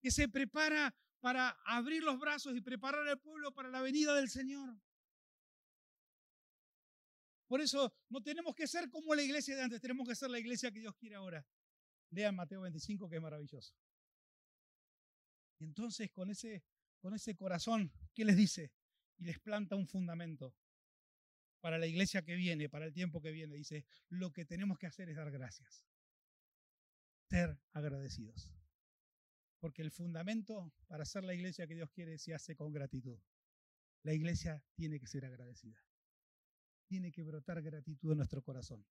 [0.00, 4.28] que se prepara para abrir los brazos y preparar al pueblo para la venida del
[4.28, 4.78] Señor.
[7.46, 10.38] Por eso no tenemos que ser como la iglesia de antes, tenemos que ser la
[10.38, 11.46] iglesia que Dios quiere ahora.
[12.10, 13.74] Lean Mateo 25, que es maravilloso.
[15.58, 16.62] Entonces con ese,
[17.06, 18.72] con ese corazón, ¿qué les dice?
[19.16, 20.56] y les planta un fundamento
[21.60, 23.54] para la iglesia que viene, para el tiempo que viene.
[23.54, 25.86] Dice, lo que tenemos que hacer es dar gracias,
[27.30, 28.52] ser agradecidos.
[29.60, 33.20] Porque el fundamento para ser la iglesia que Dios quiere se hace con gratitud.
[34.02, 35.80] La iglesia tiene que ser agradecida.
[36.88, 38.84] Tiene que brotar gratitud en nuestro corazón.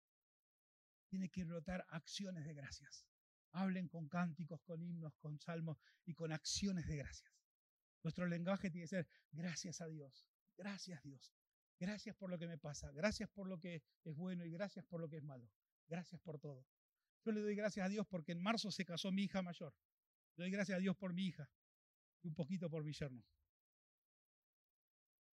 [1.10, 3.06] Tiene que brotar acciones de gracias.
[3.52, 7.36] Hablen con cánticos, con himnos, con salmos y con acciones de gracias.
[8.06, 11.34] Nuestro lenguaje tiene que ser gracias a Dios, gracias Dios,
[11.80, 15.02] gracias por lo que me pasa, gracias por lo que es bueno y gracias por
[15.02, 15.50] lo que es malo,
[15.88, 16.68] gracias por todo.
[17.26, 19.74] Yo le doy gracias a Dios porque en marzo se casó mi hija mayor.
[20.36, 21.50] Le doy gracias a Dios por mi hija
[22.22, 23.26] y un poquito por mi yerno.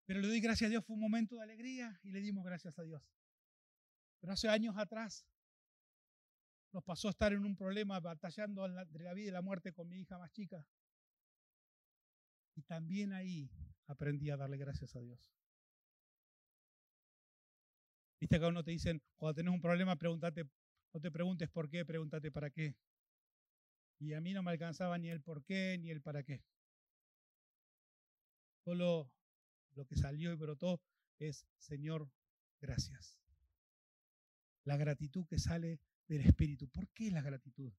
[0.05, 2.77] Pero le doy gracias a Dios, fue un momento de alegría y le dimos gracias
[2.77, 3.01] a Dios.
[4.19, 5.25] Pero hace años atrás
[6.71, 10.01] nos pasó estar en un problema batallando entre la vida y la muerte con mi
[10.01, 10.63] hija más chica.
[12.59, 13.49] Y también ahí
[13.87, 15.31] aprendí a darle gracias a Dios.
[18.19, 20.43] Viste que uno te dicen, cuando tenés un problema, pregúntate,
[20.93, 22.75] no te preguntes por qué, pregúntate para qué.
[23.97, 26.43] Y a mí no me alcanzaba ni el por qué ni el para qué.
[28.65, 29.09] Solo
[29.75, 30.81] lo que salió y brotó
[31.17, 32.11] es, Señor,
[32.59, 33.21] gracias.
[34.65, 35.79] La gratitud que sale
[36.09, 36.67] del Espíritu.
[36.67, 37.71] ¿Por qué la gratitud?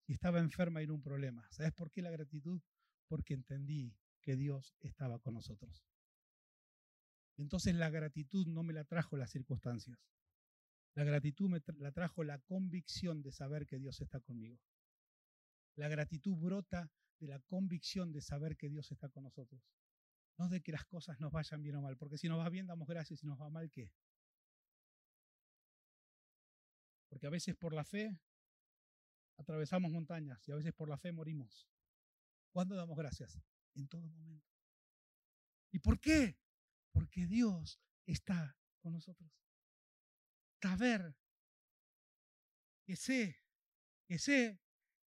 [0.00, 1.46] Si estaba enferma y era un problema.
[1.52, 2.60] ¿Sabes por qué la gratitud?
[3.06, 3.94] Porque entendí
[4.24, 5.84] que Dios estaba con nosotros.
[7.36, 9.98] Entonces la gratitud no me la trajo las circunstancias.
[10.94, 14.58] La gratitud me la trajo la convicción de saber que Dios está conmigo.
[15.76, 19.60] La gratitud brota de la convicción de saber que Dios está con nosotros.
[20.38, 22.66] No de que las cosas nos vayan bien o mal, porque si nos va bien
[22.66, 23.92] damos gracias, si nos va mal, ¿qué?
[27.08, 28.18] Porque a veces por la fe
[29.36, 31.68] atravesamos montañas y a veces por la fe morimos.
[32.52, 33.38] ¿Cuándo damos gracias?
[33.74, 34.46] En todo momento.
[35.72, 36.38] ¿Y por qué?
[36.92, 39.30] Porque Dios está con nosotros.
[40.62, 41.16] Saber
[42.84, 43.42] que sé,
[44.06, 44.60] que sé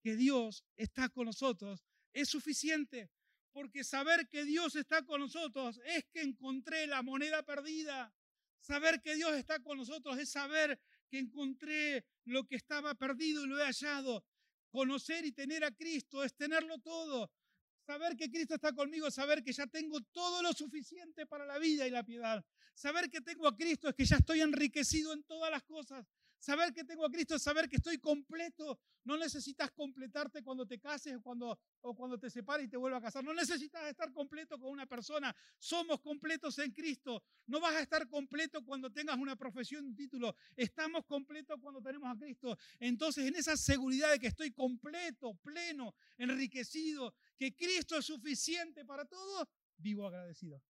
[0.02, 3.10] que Dios está con nosotros es suficiente.
[3.52, 8.12] Porque saber que Dios está con nosotros es que encontré la moneda perdida.
[8.60, 13.48] Saber que Dios está con nosotros es saber que encontré lo que estaba perdido y
[13.48, 14.24] lo he hallado.
[14.70, 17.30] Conocer y tener a Cristo es tenerlo todo.
[17.86, 21.86] Saber que Cristo está conmigo saber que ya tengo todo lo suficiente para la vida
[21.86, 22.42] y la piedad.
[22.74, 26.06] Saber que tengo a Cristo es que ya estoy enriquecido en todas las cosas.
[26.44, 28.78] Saber que tengo a Cristo es saber que estoy completo.
[29.04, 33.00] No necesitas completarte cuando te cases o cuando, o cuando te separes y te vuelvas
[33.00, 33.24] a casar.
[33.24, 35.34] No necesitas estar completo con una persona.
[35.58, 37.22] Somos completos en Cristo.
[37.46, 40.36] No vas a estar completo cuando tengas una profesión, un título.
[40.54, 42.58] Estamos completos cuando tenemos a Cristo.
[42.78, 49.06] Entonces, en esa seguridad de que estoy completo, pleno, enriquecido, que Cristo es suficiente para
[49.06, 50.62] todo, vivo agradecido.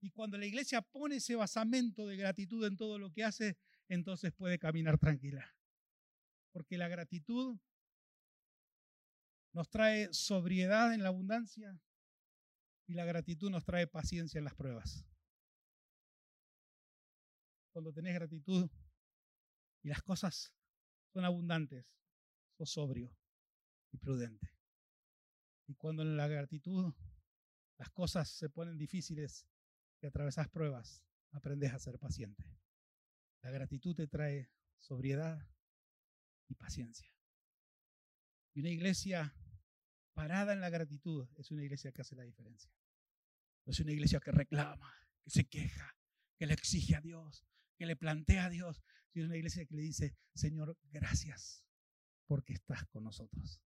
[0.00, 3.56] Y cuando la iglesia pone ese basamento de gratitud en todo lo que hace,
[3.88, 5.54] entonces puede caminar tranquila.
[6.52, 7.58] Porque la gratitud
[9.52, 11.80] nos trae sobriedad en la abundancia
[12.86, 15.04] y la gratitud nos trae paciencia en las pruebas.
[17.72, 18.70] Cuando tenés gratitud
[19.82, 20.52] y las cosas
[21.12, 21.86] son abundantes,
[22.56, 23.16] sos sobrio
[23.92, 24.54] y prudente.
[25.66, 26.94] Y cuando en la gratitud
[27.76, 29.46] las cosas se ponen difíciles
[30.00, 32.44] y atravesas pruebas, aprendes a ser paciente.
[33.42, 35.46] La gratitud te trae sobriedad
[36.48, 37.12] y paciencia.
[38.54, 39.34] Y una iglesia
[40.12, 42.72] parada en la gratitud es una iglesia que hace la diferencia.
[43.64, 45.96] No es una iglesia que reclama, que se queja,
[46.36, 47.44] que le exige a Dios,
[47.76, 48.82] que le plantea a Dios.
[49.14, 51.64] Es una iglesia que le dice, Señor, gracias
[52.26, 53.60] porque estás con nosotros.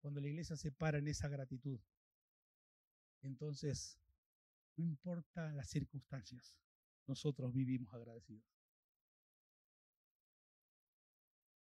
[0.00, 1.80] Cuando la iglesia se para en esa gratitud,
[3.22, 3.98] entonces
[4.76, 6.56] no importa las circunstancias,
[7.06, 8.44] nosotros vivimos agradecidos.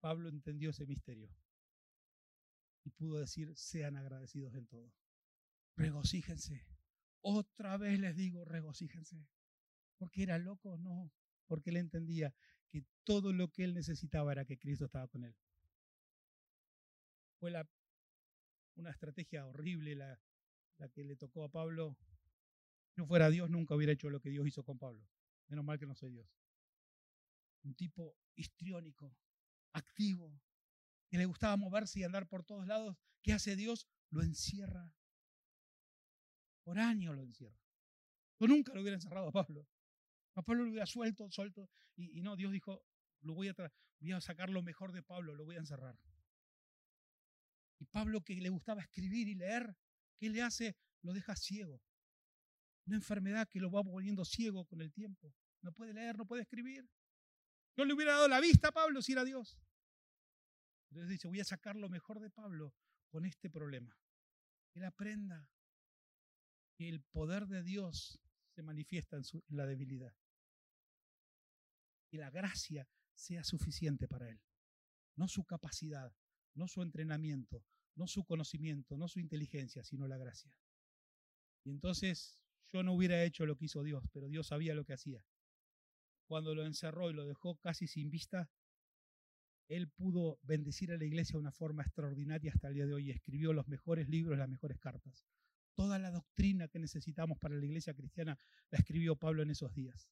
[0.00, 1.30] Pablo entendió ese misterio
[2.84, 4.92] y pudo decir, sean agradecidos en todo.
[5.76, 6.66] Regocíjense.
[7.22, 9.26] Otra vez les digo, regocíjense.
[9.96, 11.10] Porque era loco, no,
[11.46, 12.34] porque él entendía
[12.68, 15.34] que todo lo que él necesitaba era que Cristo estaba con él.
[17.38, 17.52] Fue
[18.76, 20.20] una estrategia horrible la,
[20.78, 21.96] la que le tocó a Pablo.
[22.90, 25.08] Si no fuera Dios, nunca hubiera hecho lo que Dios hizo con Pablo.
[25.48, 26.28] Menos mal que no soy Dios.
[27.62, 29.16] Un tipo histriónico,
[29.72, 30.40] activo,
[31.08, 32.96] que le gustaba moverse y andar por todos lados.
[33.22, 33.86] ¿Qué hace Dios?
[34.10, 34.92] Lo encierra.
[36.62, 37.60] Por años lo encierra.
[38.38, 39.66] Yo nunca lo hubiera encerrado a Pablo.
[40.34, 41.70] A Pablo lo hubiera suelto, suelto.
[41.96, 42.84] Y, no, Dios dijo,
[43.20, 43.54] lo voy a,
[44.00, 45.98] voy a sacar lo mejor de Pablo, lo voy a encerrar.
[47.78, 49.76] Y Pablo que le gustaba escribir y leer,
[50.18, 50.76] ¿qué le hace?
[51.02, 51.80] Lo deja ciego.
[52.86, 55.34] Una enfermedad que lo va volviendo ciego con el tiempo.
[55.62, 56.88] No puede leer, no puede escribir.
[57.76, 59.58] Yo le hubiera dado la vista a Pablo si era Dios.
[60.90, 62.74] Entonces dice, voy a sacar lo mejor de Pablo
[63.08, 63.96] con este problema.
[64.74, 65.48] Él aprenda
[66.76, 68.20] que el poder de Dios
[68.54, 70.14] se manifiesta en, en la debilidad.
[72.10, 74.40] Que la gracia sea suficiente para él.
[75.16, 76.12] No su capacidad,
[76.54, 77.64] no su entrenamiento,
[77.96, 80.52] no su conocimiento, no su inteligencia, sino la gracia.
[81.64, 84.94] Y entonces yo no hubiera hecho lo que hizo Dios, pero Dios sabía lo que
[84.94, 85.24] hacía.
[86.26, 88.50] Cuando lo encerró y lo dejó casi sin vista,
[89.68, 93.10] él pudo bendecir a la iglesia de una forma extraordinaria hasta el día de hoy.
[93.10, 95.26] Escribió los mejores libros, las mejores cartas.
[95.74, 98.38] Toda la doctrina que necesitamos para la iglesia cristiana
[98.70, 100.10] la escribió Pablo en esos días.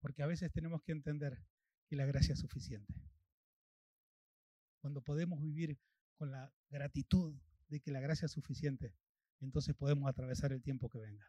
[0.00, 1.44] Porque a veces tenemos que entender
[1.86, 2.94] que la gracia es suficiente.
[4.80, 5.78] Cuando podemos vivir
[6.16, 7.34] con la gratitud
[7.68, 8.94] de que la gracia es suficiente,
[9.40, 11.28] entonces podemos atravesar el tiempo que venga.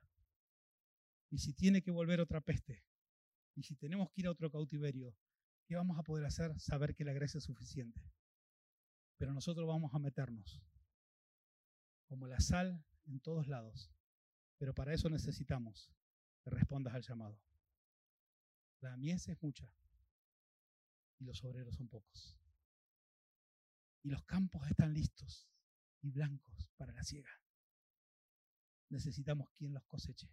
[1.30, 2.84] Y si tiene que volver otra peste,
[3.56, 5.16] y si tenemos que ir a otro cautiverio,
[5.66, 6.60] ¿qué vamos a poder hacer?
[6.60, 8.01] Saber que la gracia es suficiente.
[9.18, 10.62] Pero nosotros vamos a meternos
[12.06, 13.91] como la sal en todos lados.
[14.58, 15.91] Pero para eso necesitamos
[16.43, 17.39] que respondas al llamado.
[18.82, 19.74] La mies es mucha
[21.20, 22.38] y los obreros son pocos.
[24.03, 25.49] Y los campos están listos
[26.01, 27.32] y blancos para la siega.
[28.96, 30.30] Necesitamos quien los coseche.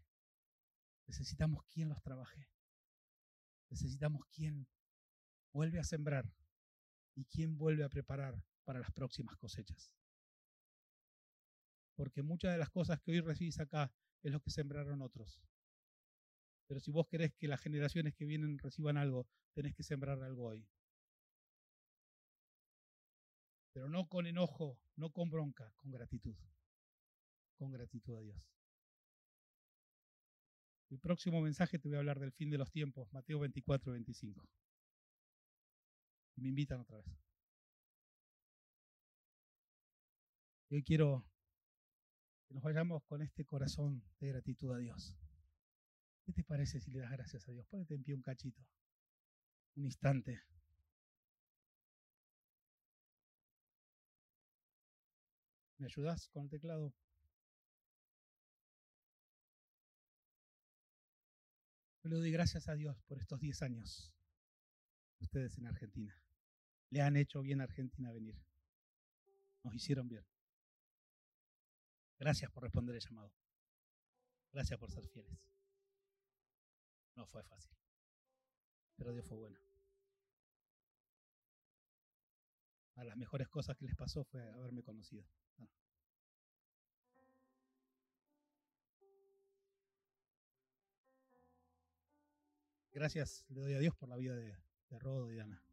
[1.09, 2.49] Necesitamos quien los trabaje.
[3.71, 4.69] Necesitamos quien
[5.53, 6.33] vuelve a sembrar
[7.17, 9.93] y quien vuelve a preparar para las próximas cosechas.
[11.97, 13.93] Porque muchas de las cosas que hoy recibís acá
[14.23, 15.43] es lo que sembraron otros.
[16.69, 20.45] Pero si vos querés que las generaciones que vienen reciban algo, tenés que sembrar algo
[20.45, 20.65] hoy.
[23.73, 26.37] Pero no con enojo, no con bronca, con gratitud.
[27.57, 28.53] Con gratitud a Dios.
[30.91, 34.47] El próximo mensaje te voy a hablar del fin de los tiempos, Mateo 24, 25.
[36.37, 37.07] Y me invitan otra vez.
[40.69, 41.25] Hoy quiero
[42.47, 45.17] que nos vayamos con este corazón de gratitud a Dios.
[46.25, 47.67] ¿Qué te parece si le das gracias a Dios?
[47.69, 48.63] Ponete en pie un cachito,
[49.77, 50.43] un instante.
[55.79, 56.95] ¿Me ayudas con el teclado?
[62.03, 64.13] Yo le doy gracias a Dios por estos 10 años.
[65.21, 66.21] Ustedes en Argentina.
[66.91, 68.37] Le han hecho bien a Argentina venir.
[69.63, 70.27] Nos hicieron bien.
[72.19, 73.33] Gracias por responder el llamado.
[74.53, 75.39] Gracias por ser fieles.
[77.15, 77.77] No fue fácil.
[78.97, 79.59] Pero Dios fue bueno.
[82.97, 85.25] De las mejores cosas que les pasó fue haberme conocido.
[92.93, 94.55] Gracias le doy a Dios por la vida de,
[94.91, 95.65] de Rodo y Ana.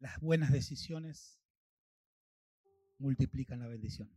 [0.00, 1.40] Las buenas decisiones
[2.98, 4.12] multiplican la bendición.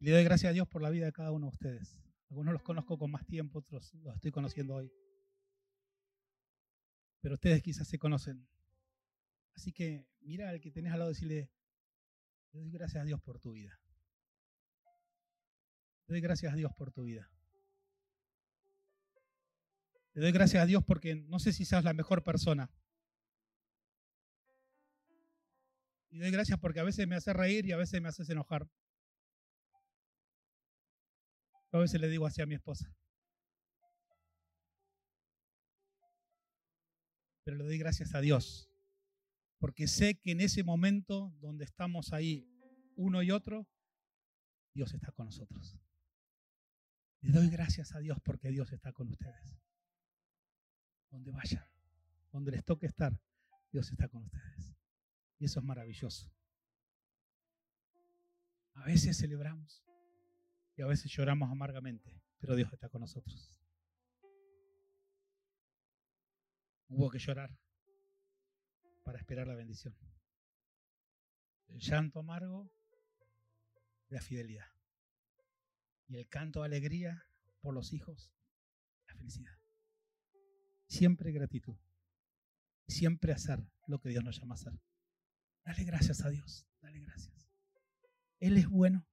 [0.00, 2.02] Le doy gracias a Dios por la vida de cada uno de ustedes.
[2.30, 4.92] Algunos los conozco con más tiempo, otros los estoy conociendo hoy.
[7.20, 8.46] Pero ustedes quizás se conocen.
[9.54, 11.50] Así que mira al que tenés al lado y decirle,
[12.52, 13.80] le doy gracias a Dios por tu vida.
[16.08, 17.30] Le doy gracias a Dios por tu vida.
[20.14, 22.70] Le doy gracias a Dios porque no sé si seas la mejor persona.
[26.08, 28.66] Y doy gracias porque a veces me hace reír y a veces me haces enojar.
[31.72, 32.90] A veces le digo así a mi esposa.
[37.44, 38.70] Pero le doy gracias a Dios.
[39.58, 42.48] Porque sé que en ese momento donde estamos ahí
[42.96, 43.68] uno y otro,
[44.72, 45.78] Dios está con nosotros.
[47.20, 49.60] Le doy gracias a Dios porque Dios está con ustedes.
[51.10, 51.64] Donde vayan,
[52.30, 53.18] donde les toque estar,
[53.72, 54.76] Dios está con ustedes.
[55.38, 56.30] Y eso es maravilloso.
[58.74, 59.84] A veces celebramos
[60.76, 63.60] y a veces lloramos amargamente, pero Dios está con nosotros.
[66.88, 67.50] Hubo que llorar
[69.02, 69.96] para esperar la bendición.
[71.66, 72.70] El llanto amargo
[74.08, 74.77] la fidelidad
[76.08, 77.26] y el canto de alegría
[77.60, 78.32] por los hijos,
[79.06, 79.58] la felicidad.
[80.86, 81.76] Siempre gratitud.
[82.86, 84.72] Siempre hacer lo que Dios nos llama a hacer.
[85.64, 86.66] Dale gracias a Dios.
[86.80, 87.50] Dale gracias.
[88.40, 89.06] Él es bueno.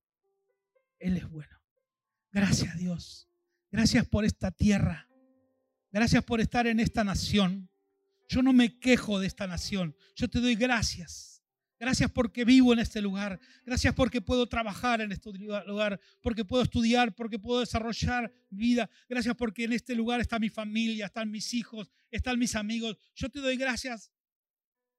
[1.00, 1.62] Él es bueno.
[2.32, 3.30] Gracias a Dios.
[3.72, 5.10] Gracias por esta tierra.
[5.92, 7.70] Gracias por estar en esta nación.
[8.30, 9.96] Yo no me quejo de esta nación.
[10.16, 11.35] Yo te doy gracias.
[11.78, 13.40] Gracias porque vivo en este lugar.
[13.66, 18.90] Gracias porque puedo trabajar en este lugar, porque puedo estudiar, porque puedo desarrollar vida.
[19.10, 22.98] Gracias porque en este lugar está mi familia, están mis hijos, están mis amigos.
[23.14, 24.12] Yo te doy gracias,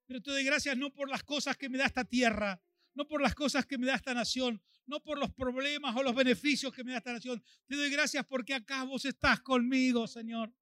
[0.07, 2.61] pero te doy gracias no por las cosas que me da esta tierra,
[2.95, 6.15] no por las cosas que me da esta nación, no por los problemas o los
[6.15, 7.43] beneficios que me da esta nación.
[7.67, 10.53] Te doy gracias porque acá vos estás conmigo, Señor.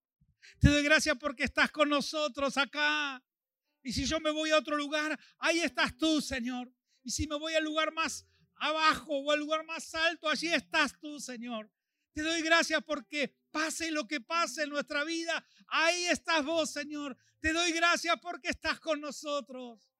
[0.60, 3.22] Te doy gracias porque estás con nosotros acá.
[3.84, 6.72] Y si yo me voy a otro lugar, ahí estás tú, Señor.
[7.04, 8.26] Y si me voy al lugar más
[8.56, 11.70] abajo o al lugar más alto, allí estás tú, Señor.
[12.14, 17.14] Te doy gracias porque pase lo que pase en nuestra vida, ahí estás vos, Señor.
[17.40, 19.90] Te doy gracias porque estás con nosotros.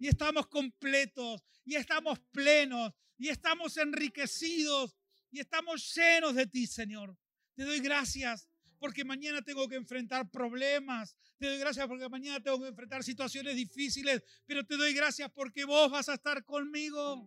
[0.00, 4.96] Y estamos completos, y estamos plenos, y estamos enriquecidos,
[5.30, 7.16] y estamos llenos de ti, Señor.
[7.54, 8.48] Te doy gracias
[8.84, 11.16] porque mañana tengo que enfrentar problemas.
[11.38, 15.64] Te doy gracias porque mañana tengo que enfrentar situaciones difíciles, pero te doy gracias porque
[15.64, 17.26] vos vas a estar conmigo.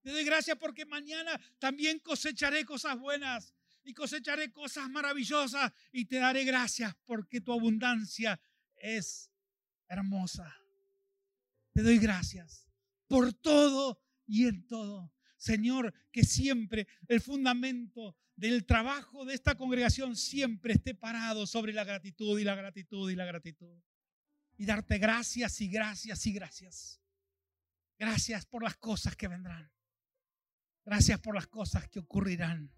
[0.00, 3.52] Te doy gracias porque mañana también cosecharé cosas buenas
[3.84, 8.40] y cosecharé cosas maravillosas y te daré gracias porque tu abundancia
[8.76, 9.30] es
[9.88, 10.56] hermosa.
[11.74, 12.66] Te doy gracias
[13.08, 15.12] por todo y en todo.
[15.40, 21.82] Señor, que siempre el fundamento del trabajo de esta congregación siempre esté parado sobre la
[21.82, 23.82] gratitud y la gratitud y la gratitud.
[24.58, 27.00] Y darte gracias y gracias y gracias.
[27.98, 29.72] Gracias por las cosas que vendrán.
[30.84, 32.70] Gracias por las cosas que ocurrirán.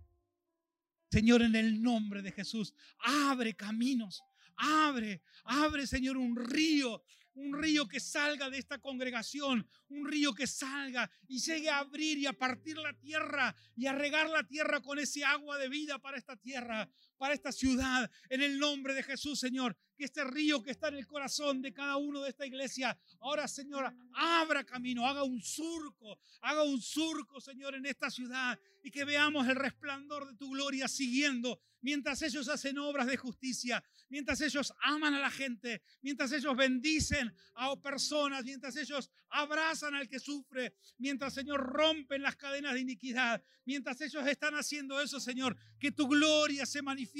[1.10, 4.22] Señor, en el nombre de Jesús, abre caminos,
[4.54, 7.02] abre, abre, Señor, un río
[7.34, 12.18] un río que salga de esta congregación, un río que salga y llegue a abrir
[12.18, 15.98] y a partir la tierra y a regar la tierra con ese agua de vida
[15.98, 16.88] para esta tierra,
[17.22, 19.76] para esta ciudad, en el nombre de Jesús, Señor.
[19.96, 23.46] Que este río que está en el corazón de cada uno de esta iglesia, ahora,
[23.46, 29.04] Señor, abra camino, haga un surco, haga un surco, Señor, en esta ciudad y que
[29.04, 34.72] veamos el resplandor de tu gloria siguiendo mientras ellos hacen obras de justicia, mientras ellos
[34.82, 40.74] aman a la gente, mientras ellos bendicen a personas, mientras ellos abrazan al que sufre,
[40.98, 46.06] mientras, Señor, rompen las cadenas de iniquidad, mientras ellos están haciendo eso, Señor, que tu
[46.08, 47.11] gloria se manifieste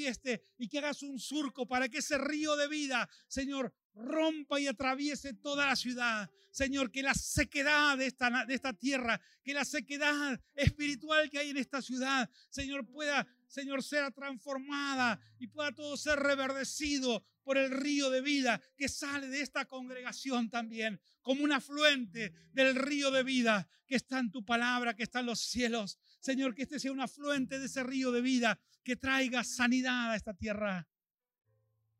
[0.57, 5.33] y que hagas un surco para que ese río de vida, Señor, rompa y atraviese
[5.33, 6.29] toda la ciudad.
[6.51, 11.49] Señor, que la sequedad de esta, de esta tierra, que la sequedad espiritual que hay
[11.49, 17.69] en esta ciudad, Señor, pueda Señor, sea transformada y pueda todo ser reverdecido por el
[17.69, 23.21] río de vida que sale de esta congregación también, como un afluente del río de
[23.21, 25.99] vida que está en tu palabra, que está en los cielos.
[26.23, 30.15] Señor, que este sea un afluente de ese río de vida que traiga sanidad a
[30.15, 30.87] esta tierra.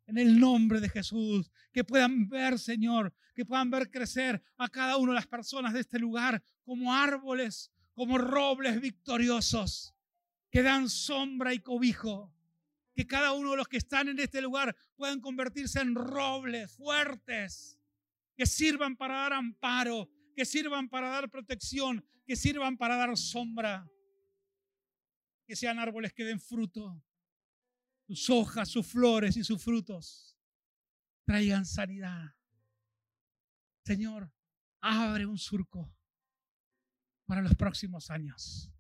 [0.06, 4.96] En el nombre de Jesús, que puedan ver, Señor, que puedan ver crecer a cada
[4.96, 9.94] una de las personas de este lugar como árboles, como robles victoriosos
[10.50, 12.34] que dan sombra y cobijo.
[12.96, 17.78] Que cada uno de los que están en este lugar puedan convertirse en robles fuertes,
[18.38, 23.86] que sirvan para dar amparo, que sirvan para dar protección, que sirvan para dar sombra.
[25.46, 27.04] Que sean árboles que den fruto.
[28.08, 30.38] Sus hojas, sus flores y sus frutos
[31.26, 32.36] traigan sanidad.
[33.86, 34.32] Señor,
[34.82, 35.94] abre un surco
[37.26, 38.74] para los próximos años.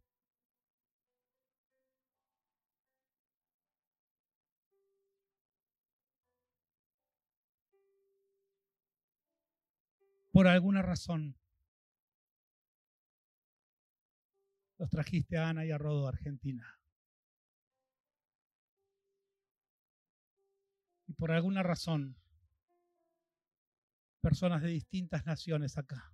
[10.33, 11.37] por alguna razón
[14.83, 16.77] los trajiste a Ana y a Rodo Argentina.
[21.07, 22.17] Y por alguna razón,
[24.19, 26.13] personas de distintas naciones acá.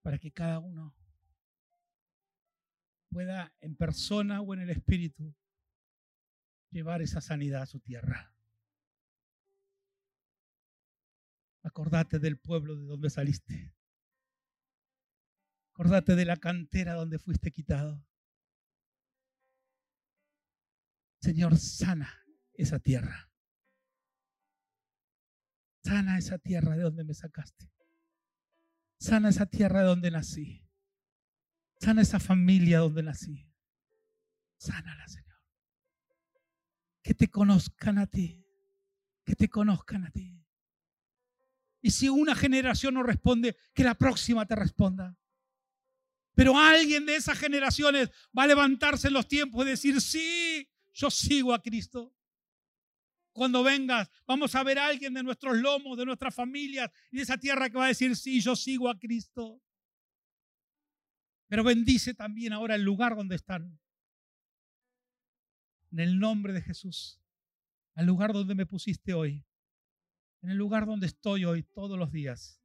[0.00, 0.94] Para que cada uno
[3.10, 5.34] pueda en persona o en el espíritu
[6.70, 8.37] llevar esa sanidad a su tierra.
[11.68, 13.74] Acordate del pueblo de donde saliste.
[15.74, 18.02] Acordate de la cantera donde fuiste quitado.
[21.20, 23.30] Señor, sana esa tierra.
[25.84, 27.70] Sana esa tierra de donde me sacaste.
[28.98, 30.66] Sana esa tierra de donde nací.
[31.80, 33.52] Sana esa familia donde nací.
[34.56, 35.38] Sánala, Señor.
[37.02, 38.42] Que te conozcan a ti.
[39.22, 40.47] Que te conozcan a ti.
[41.80, 45.16] Y si una generación no responde, que la próxima te responda.
[46.34, 51.10] Pero alguien de esas generaciones va a levantarse en los tiempos y decir, sí, yo
[51.10, 52.14] sigo a Cristo.
[53.32, 57.22] Cuando vengas, vamos a ver a alguien de nuestros lomos, de nuestras familias y de
[57.22, 59.60] esa tierra que va a decir, sí, yo sigo a Cristo.
[61.48, 63.78] Pero bendice también ahora el lugar donde están.
[65.90, 67.20] En el nombre de Jesús.
[67.94, 69.44] Al lugar donde me pusiste hoy.
[70.42, 72.62] En el lugar donde estoy hoy todos los días.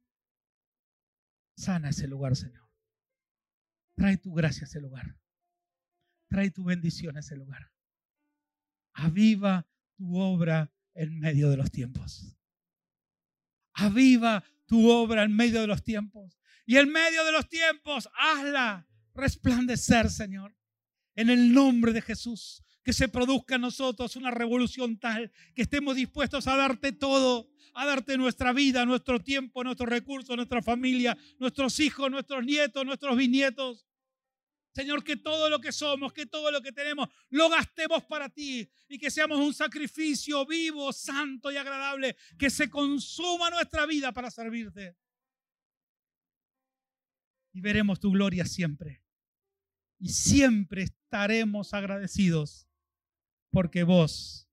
[1.56, 2.68] Sana ese lugar, Señor.
[3.96, 5.16] Trae tu gracia a ese lugar.
[6.28, 7.72] Trae tu bendición a ese lugar.
[8.92, 9.66] Aviva
[9.96, 12.36] tu obra en medio de los tiempos.
[13.72, 16.38] Aviva tu obra en medio de los tiempos.
[16.66, 20.56] Y en medio de los tiempos, hazla resplandecer, Señor.
[21.14, 22.64] En el nombre de Jesús.
[22.84, 27.86] Que se produzca en nosotros una revolución tal que estemos dispuestos a darte todo, a
[27.86, 33.86] darte nuestra vida, nuestro tiempo, nuestros recursos, nuestra familia, nuestros hijos, nuestros nietos, nuestros bisnietos.
[34.74, 38.68] Señor, que todo lo que somos, que todo lo que tenemos, lo gastemos para ti
[38.88, 44.30] y que seamos un sacrificio vivo, santo y agradable, que se consuma nuestra vida para
[44.30, 44.96] servirte.
[47.52, 49.04] Y veremos tu gloria siempre.
[50.00, 52.68] Y siempre estaremos agradecidos
[53.54, 54.50] porque vos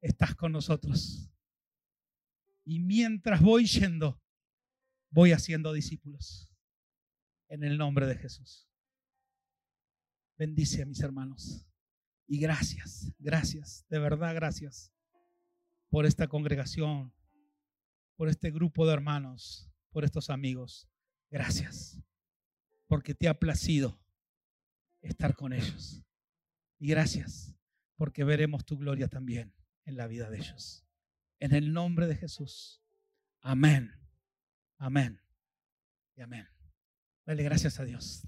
[0.00, 1.30] estás con nosotros.
[2.64, 4.20] Y mientras voy yendo,
[5.10, 6.50] voy haciendo discípulos.
[7.48, 8.68] En el nombre de Jesús.
[10.36, 11.64] Bendice a mis hermanos.
[12.26, 14.92] Y gracias, gracias, de verdad gracias
[15.88, 17.14] por esta congregación,
[18.16, 20.88] por este grupo de hermanos, por estos amigos.
[21.30, 22.02] Gracias,
[22.88, 24.00] porque te ha placido
[25.00, 26.02] estar con ellos.
[26.80, 27.55] Y gracias,
[27.96, 30.84] porque veremos tu gloria también en la vida de ellos.
[31.38, 32.82] En el nombre de Jesús.
[33.40, 33.92] Amén.
[34.78, 35.20] Amén.
[36.14, 36.46] Y amén.
[37.24, 38.26] Dale gracias a Dios.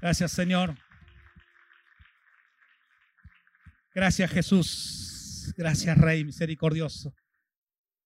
[0.00, 0.76] Gracias, Señor.
[3.94, 5.54] Gracias, Jesús.
[5.56, 7.14] Gracias, Rey misericordioso.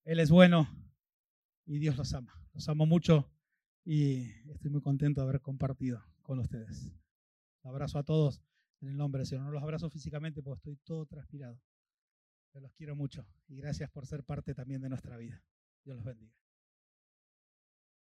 [0.05, 0.69] Él es bueno
[1.67, 2.35] y Dios los ama.
[2.53, 3.31] Los amo mucho
[3.85, 6.93] y estoy muy contento de haber compartido con ustedes.
[7.63, 8.43] Un abrazo a todos
[8.81, 9.45] en el nombre del Señor.
[9.45, 11.61] No los abrazo físicamente porque estoy todo transpirado.
[12.55, 15.43] Los quiero mucho y gracias por ser parte también de nuestra vida.
[15.85, 16.40] Dios los bendiga.